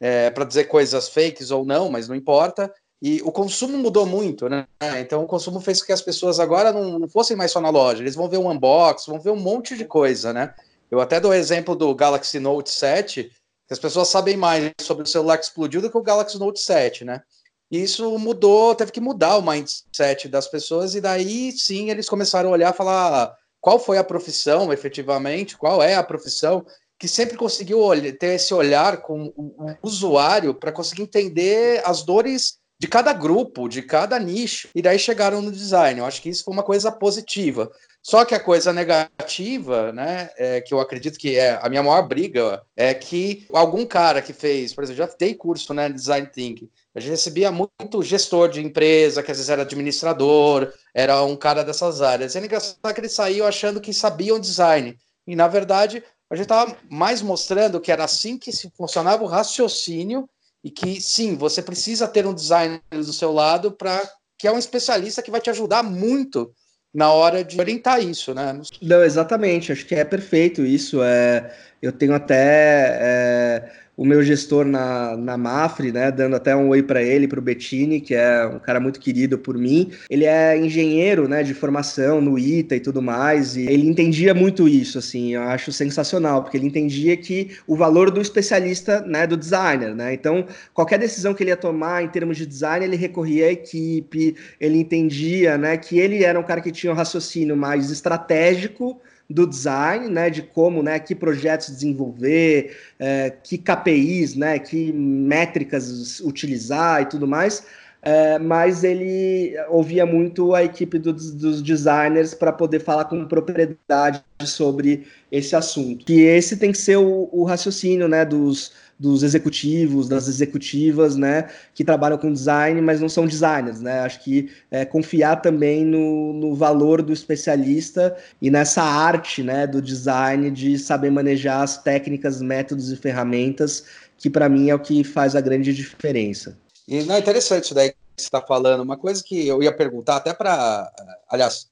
[0.00, 2.72] é, para dizer coisas fakes ou não, mas não importa.
[3.00, 4.66] E o consumo mudou muito, né?
[5.00, 7.68] Então o consumo fez com que as pessoas agora não, não fossem mais só na
[7.68, 10.54] loja, eles vão ver um unboxing, vão ver um monte de coisa, né?
[10.90, 15.04] Eu até dou o exemplo do Galaxy Note 7, que as pessoas sabem mais sobre
[15.04, 17.22] o celular que explodiu do que o Galaxy Note 7, né?
[17.70, 22.50] E isso mudou, teve que mudar o mindset das pessoas, e daí sim eles começaram
[22.50, 26.64] a olhar e falar qual foi a profissão efetivamente, qual é a profissão,
[26.98, 27.80] que sempre conseguiu
[28.18, 33.82] ter esse olhar com o usuário para conseguir entender as dores de cada grupo, de
[33.82, 35.98] cada nicho, e daí chegaram no design.
[35.98, 37.70] Eu acho que isso foi uma coisa positiva.
[38.02, 42.06] Só que a coisa negativa, né, é, que eu acredito que é a minha maior
[42.06, 46.70] briga, é que algum cara que fez, por exemplo, já dei curso, né, design thinking,
[46.94, 51.64] a gente recebia muito gestor de empresa, que às vezes era administrador, era um cara
[51.64, 52.34] dessas áreas.
[52.34, 54.96] E é engraçado que ele saiu achando que sabiam design.
[55.26, 60.28] E, na verdade, a gente estava mais mostrando que era assim que funcionava o raciocínio
[60.62, 64.02] e que sim, você precisa ter um designer do seu lado para
[64.38, 66.52] que é um especialista que vai te ajudar muito
[66.92, 68.58] na hora de orientar isso, né?
[68.80, 71.02] Não, exatamente, acho que é perfeito isso.
[71.02, 71.54] É,
[71.86, 76.82] Eu tenho até é, o meu gestor na, na Mafre, né, dando até um oi
[76.82, 79.90] para ele, para o Bettini, que é um cara muito querido por mim.
[80.10, 84.68] Ele é engenheiro, né, de formação no ITA e tudo mais, e ele entendia muito
[84.68, 89.36] isso, assim, eu acho sensacional, porque ele entendia que o valor do especialista, né, do
[89.36, 90.44] designer, né, então
[90.74, 94.78] qualquer decisão que ele ia tomar em termos de design, ele recorria à equipe, ele
[94.78, 100.08] entendia, né, que ele era um cara que tinha um raciocínio mais estratégico, do design,
[100.08, 107.06] né, de como, né, que projetos desenvolver, é, que KPIs, né, que métricas utilizar e
[107.06, 107.64] tudo mais,
[108.02, 114.22] é, mas ele ouvia muito a equipe do, dos designers para poder falar com propriedade
[114.44, 116.04] sobre esse assunto.
[116.04, 121.50] Que esse tem que ser o, o raciocínio, né, dos dos executivos, das executivas, né,
[121.74, 124.00] que trabalham com design, mas não são designers, né?
[124.00, 129.82] Acho que é, confiar também no, no valor do especialista e nessa arte, né, do
[129.82, 133.84] design de saber manejar as técnicas, métodos e ferramentas,
[134.16, 136.56] que para mim é o que faz a grande diferença.
[136.88, 138.82] E não é interessante isso daí que você está falando.
[138.82, 140.90] Uma coisa que eu ia perguntar, até para,
[141.28, 141.68] aliás,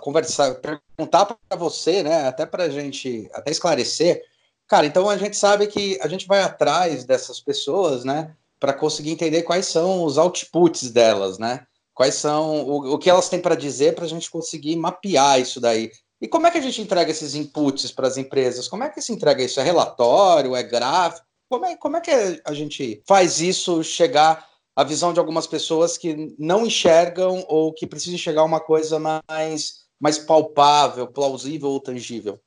[0.00, 4.22] conversar, perguntar para você, né, até para a gente até esclarecer
[4.68, 9.10] Cara, então a gente sabe que a gente vai atrás dessas pessoas, né, para conseguir
[9.10, 11.66] entender quais são os outputs delas, né?
[11.94, 15.58] Quais são o, o que elas têm para dizer para a gente conseguir mapear isso
[15.58, 15.90] daí.
[16.20, 18.68] E como é que a gente entrega esses inputs para as empresas?
[18.68, 19.58] Como é que se entrega isso?
[19.58, 20.54] É relatório?
[20.54, 21.26] É gráfico?
[21.48, 22.10] Como é, como é que
[22.44, 24.46] a gente faz isso chegar
[24.76, 29.84] à visão de algumas pessoas que não enxergam ou que precisam enxergar uma coisa mais,
[29.98, 32.38] mais palpável, plausível ou tangível?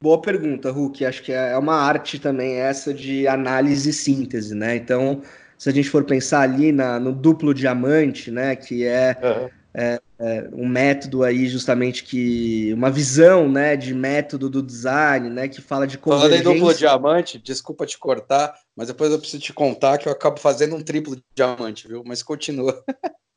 [0.00, 1.04] Boa pergunta, Hulk.
[1.04, 4.76] Acho que é uma arte também essa de análise e síntese, né?
[4.76, 5.20] Então,
[5.58, 9.50] se a gente for pensar ali na, no duplo diamante, né, que é, uhum.
[9.74, 15.48] é, é, um método aí justamente que uma visão, né, de método do design, né,
[15.48, 16.42] que fala de convergência.
[16.42, 20.12] Falando em duplo diamante, desculpa te cortar, mas depois eu preciso te contar que eu
[20.12, 22.02] acabo fazendo um triplo diamante, viu?
[22.06, 22.82] Mas continua.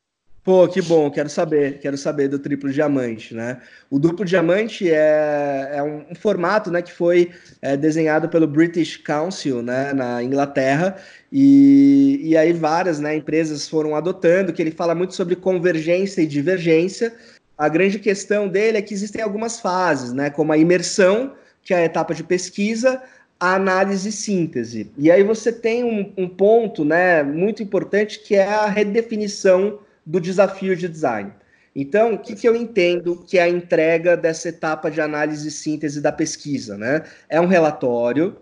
[0.43, 3.61] Pô, que bom, quero saber, quero saber do triplo diamante, né?
[3.89, 7.31] O duplo diamante é, é um, um formato, né, que foi
[7.61, 10.97] é, desenhado pelo British Council, né, na Inglaterra,
[11.31, 16.27] e, e aí várias, né, empresas foram adotando, que ele fala muito sobre convergência e
[16.27, 17.13] divergência.
[17.57, 21.77] A grande questão dele é que existem algumas fases, né, como a imersão, que é
[21.77, 23.01] a etapa de pesquisa,
[23.39, 24.91] a análise e síntese.
[24.97, 30.19] E aí você tem um, um ponto, né, muito importante, que é a redefinição do
[30.19, 31.31] desafio de design.
[31.75, 35.51] Então, o que, que eu entendo que é a entrega dessa etapa de análise e
[35.51, 36.77] síntese da pesquisa?
[36.77, 37.03] Né?
[37.27, 38.37] É um relatório,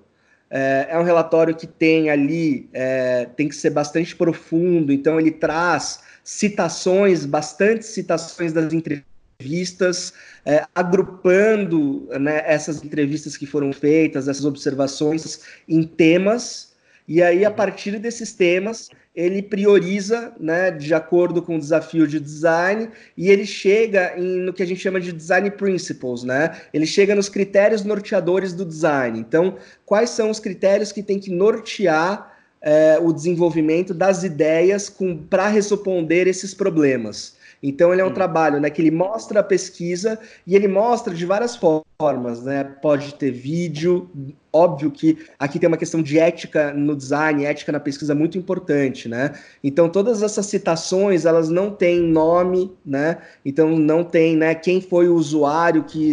[0.49, 5.32] é, é um relatório que tem ali, é, tem que ser bastante profundo, então ele
[5.32, 10.14] traz citações, bastante citações das entrevistas,
[10.45, 16.72] é, agrupando né, essas entrevistas que foram feitas, essas observações em temas,
[17.07, 22.20] e aí, a partir desses temas, ele prioriza, né, de acordo com o desafio de
[22.20, 26.55] design, e ele chega em, no que a gente chama de design principles, né?
[26.74, 29.20] Ele chega nos critérios norteadores do design.
[29.20, 32.32] Então, quais são os critérios que tem que nortear
[32.62, 34.95] é, o desenvolvimento das ideias
[35.30, 37.36] para responder esses problemas?
[37.62, 38.14] Então ele é um hum.
[38.14, 42.64] trabalho né, que ele mostra a pesquisa e ele mostra de várias formas, né?
[42.64, 44.09] Pode ter vídeo,
[44.51, 49.07] óbvio que aqui tem uma questão de ética no design, ética na pesquisa muito importante,
[49.07, 49.34] né?
[49.64, 53.18] Então todas essas citações, elas não têm nome, né?
[53.45, 56.12] Então não tem, né, quem foi o usuário que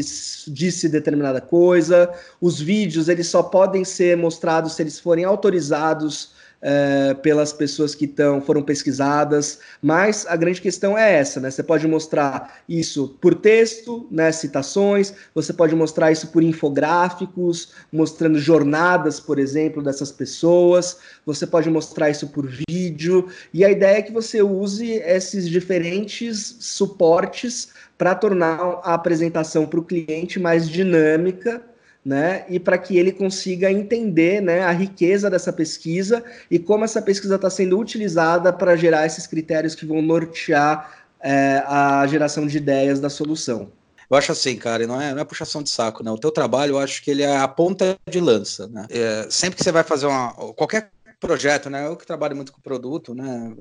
[0.49, 2.13] disse determinada coisa.
[2.41, 8.07] Os vídeos, eles só podem ser mostrados se eles forem autorizados é, pelas pessoas que
[8.07, 11.51] tão, foram pesquisadas, mas a grande questão é essa, né?
[11.51, 14.33] Você pode mostrar isso por texto, né?
[14.33, 21.71] Citações, você pode mostrar isso por infográficos, mostrando jornadas, por exemplo, dessas pessoas, você pode
[21.71, 28.15] mostrar isso por vídeo, e a ideia é que você use esses diferentes suportes para
[28.15, 31.63] tornar a apresentação para o cliente mais dinâmica
[32.09, 37.03] né, e para que ele consiga entender né, a riqueza dessa pesquisa e como essa
[37.03, 42.57] pesquisa está sendo utilizada para gerar esses critérios que vão nortear é, a geração de
[42.57, 43.71] ideias da solução.
[44.11, 46.15] Eu acho assim, cara, não é, não é puxação de saco, não.
[46.15, 48.87] O teu trabalho, eu acho que ele é a ponta de lança, né?
[48.89, 50.91] É, sempre que você vai fazer uma, qualquer
[51.21, 51.87] projeto, né?
[51.87, 53.55] Eu que trabalho muito com produto, né?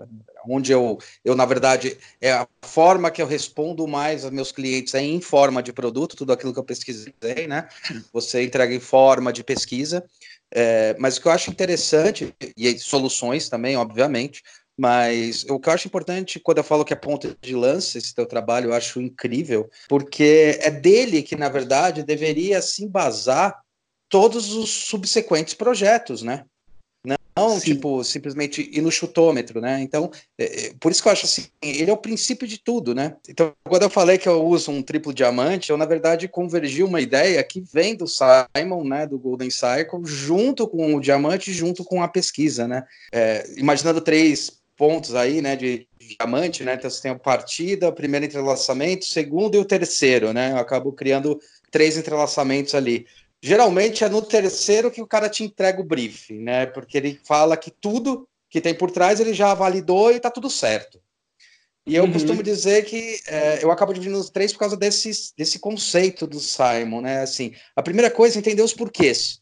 [0.48, 4.94] Onde eu, eu na verdade, é a forma que eu respondo mais aos meus clientes
[4.94, 7.68] é em forma de produto, tudo aquilo que eu pesquisei, né?
[8.14, 10.06] Você entrega em forma de pesquisa.
[10.54, 14.42] É, mas o que eu acho interessante, e soluções também, obviamente,
[14.78, 18.14] mas o que eu acho importante quando eu falo que é ponta de lança esse
[18.14, 23.60] teu trabalho, eu acho incrível, porque é dele que, na verdade, deveria se embasar
[24.08, 26.46] todos os subsequentes projetos, né?
[27.38, 27.76] Não, Sim.
[27.76, 29.80] tipo, simplesmente ir no chutômetro, né?
[29.82, 32.96] Então, é, é, por isso que eu acho assim, ele é o princípio de tudo,
[32.96, 33.16] né?
[33.30, 37.00] Então, quando eu falei que eu uso um triplo diamante, eu, na verdade, convergi uma
[37.00, 42.02] ideia que vem do Simon, né, do Golden Cycle, junto com o diamante, junto com
[42.02, 42.84] a pesquisa, né?
[43.14, 46.74] É, imaginando três pontos aí, né, de diamante, né?
[46.74, 50.52] Então, você tem a partida, o primeiro entrelaçamento, o segundo e o terceiro, né?
[50.52, 53.06] Eu acabo criando três entrelaçamentos ali.
[53.42, 56.66] Geralmente é no terceiro que o cara te entrega o briefing, né?
[56.66, 60.50] Porque ele fala que tudo que tem por trás ele já validou e tá tudo
[60.50, 61.00] certo.
[61.86, 62.12] E eu uhum.
[62.12, 66.40] costumo dizer que é, eu acabo dividindo os três por causa desse, desse conceito do
[66.40, 67.22] Simon, né?
[67.22, 69.40] Assim, a primeira coisa é entender os porquês,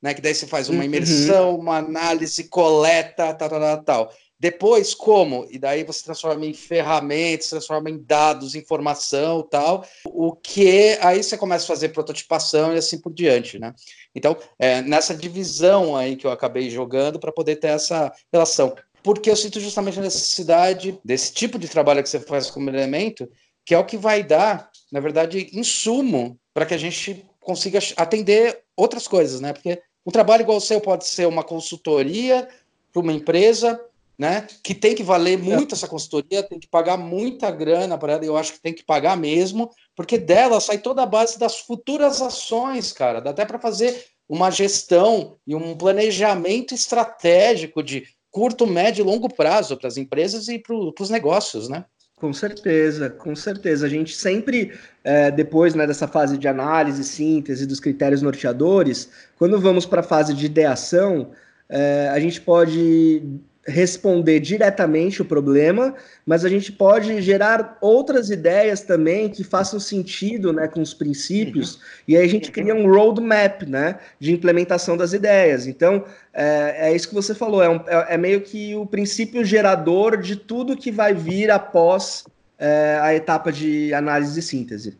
[0.00, 0.14] né?
[0.14, 0.84] Que daí você faz uma uhum.
[0.84, 4.14] imersão, uma análise, coleta, tal, tal, tal, tal.
[4.40, 5.46] Depois, como?
[5.50, 9.84] E daí você transforma em ferramentas, transforma em dados, informação tal.
[10.06, 13.74] O que aí você começa a fazer prototipação e assim por diante, né?
[14.14, 18.74] Então, é, nessa divisão aí que eu acabei jogando para poder ter essa relação.
[19.02, 23.28] Porque eu sinto justamente a necessidade desse tipo de trabalho que você faz como elemento,
[23.66, 28.62] que é o que vai dar, na verdade, insumo para que a gente consiga atender
[28.74, 29.52] outras coisas, né?
[29.52, 32.48] Porque um trabalho igual o seu pode ser uma consultoria
[32.90, 33.78] para uma empresa,
[34.20, 34.46] né?
[34.62, 38.36] Que tem que valer muito essa consultoria, tem que pagar muita grana para ela, eu
[38.36, 42.92] acho que tem que pagar mesmo, porque dela sai toda a base das futuras ações,
[42.92, 43.20] cara.
[43.20, 49.34] Dá até para fazer uma gestão e um planejamento estratégico de curto, médio e longo
[49.34, 51.86] prazo para as empresas e para os negócios, né?
[52.14, 53.86] Com certeza, com certeza.
[53.86, 59.08] A gente sempre, é, depois né, dessa fase de análise, síntese dos critérios norteadores,
[59.38, 61.30] quando vamos para a fase de ideação,
[61.70, 65.94] é, a gente pode responder diretamente o problema,
[66.24, 71.74] mas a gente pode gerar outras ideias também que façam sentido né, com os princípios,
[71.74, 71.80] uhum.
[72.08, 75.66] e aí a gente cria um roadmap né, de implementação das ideias.
[75.66, 79.44] Então, é, é isso que você falou, é, um, é, é, meio que o princípio
[79.44, 82.24] gerador de tudo que vai vir após
[82.58, 84.98] é, a etapa de análise e síntese.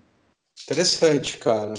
[0.64, 1.74] Interessante, cara.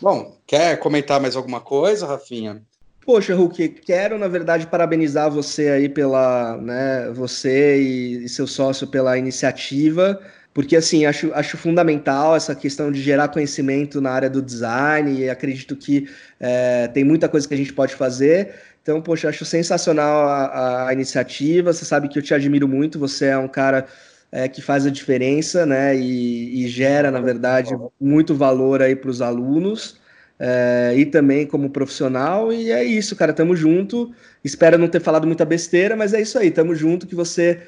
[0.00, 2.62] Bom, quer comentar mais alguma coisa, Rafinha?
[3.08, 9.16] Poxa, Hulk, quero, na verdade, parabenizar você aí pela, né, você e, seu sócio pela
[9.16, 10.20] iniciativa,
[10.52, 15.30] porque, assim, acho, acho fundamental essa questão de gerar conhecimento na área do design e
[15.30, 16.06] acredito que
[16.38, 18.56] é, tem muita coisa que a gente pode fazer.
[18.82, 23.28] Então, poxa, acho sensacional a, a iniciativa, você sabe que eu te admiro muito, você
[23.28, 23.86] é um cara
[24.30, 29.08] é, que faz a diferença, né, e, e gera, na verdade, muito valor aí para
[29.08, 29.97] os alunos
[30.38, 32.52] é, e também como profissional.
[32.52, 33.32] E é isso, cara.
[33.32, 34.12] Tamo junto.
[34.44, 36.50] Espero não ter falado muita besteira, mas é isso aí.
[36.50, 37.06] Tamo junto.
[37.06, 37.60] Que você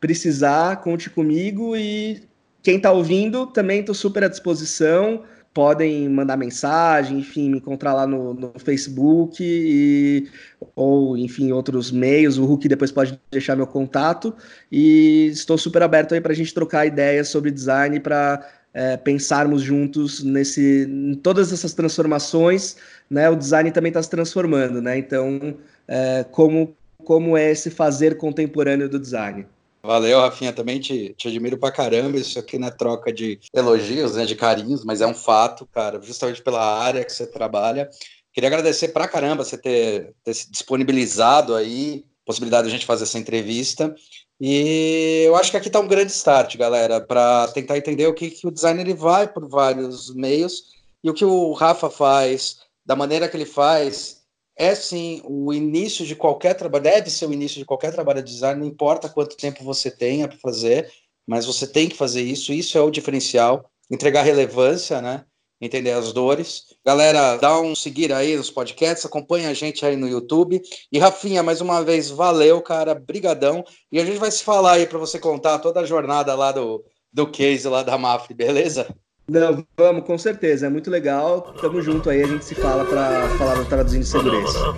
[0.00, 1.76] precisar, conte comigo.
[1.76, 2.22] E
[2.62, 5.22] quem tá ouvindo, também tô super à disposição.
[5.52, 10.28] Podem mandar mensagem, enfim, me encontrar lá no, no Facebook e,
[10.74, 12.38] ou, enfim, outros meios.
[12.38, 14.34] O Hulk depois pode deixar meu contato.
[14.72, 18.44] E estou super aberto aí para a gente trocar ideias sobre design para
[18.74, 22.76] é, pensarmos juntos nesse, em todas essas transformações,
[23.08, 23.30] né?
[23.30, 24.98] O design também está se transformando, né?
[24.98, 25.56] Então,
[25.86, 29.46] é, como, como é esse fazer contemporâneo do design?
[29.82, 34.16] Valeu, Rafinha, também te, te admiro pra caramba, isso aqui não é troca de elogios,
[34.16, 37.90] né, de carinhos, mas é um fato, cara, justamente pela área que você trabalha.
[38.32, 43.04] Queria agradecer pra caramba você ter, ter se disponibilizado aí, possibilidade de a gente fazer
[43.04, 43.94] essa entrevista.
[44.40, 48.30] E eu acho que aqui está um grande start, galera, para tentar entender o que,
[48.30, 50.64] que o designer ele vai por vários meios
[51.02, 54.22] e o que o Rafa faz, da maneira que ele faz,
[54.56, 58.32] é sim o início de qualquer trabalho, deve ser o início de qualquer trabalho de
[58.32, 60.90] design, não importa quanto tempo você tenha para fazer,
[61.26, 65.24] mas você tem que fazer isso, isso é o diferencial, entregar relevância, né?
[65.64, 66.62] Entender as dores.
[66.84, 70.60] Galera, dá um seguir aí nos podcasts, acompanha a gente aí no YouTube.
[70.92, 73.64] E Rafinha, mais uma vez, valeu, cara, brigadão.
[73.90, 76.84] E a gente vai se falar aí para você contar toda a jornada lá do,
[77.12, 78.86] do case lá da Mafre, beleza?
[79.26, 81.54] Não, vamos, com certeza, é muito legal.
[81.60, 84.74] Tamo junto aí, a gente se fala para falar no Traduzindo Segurança.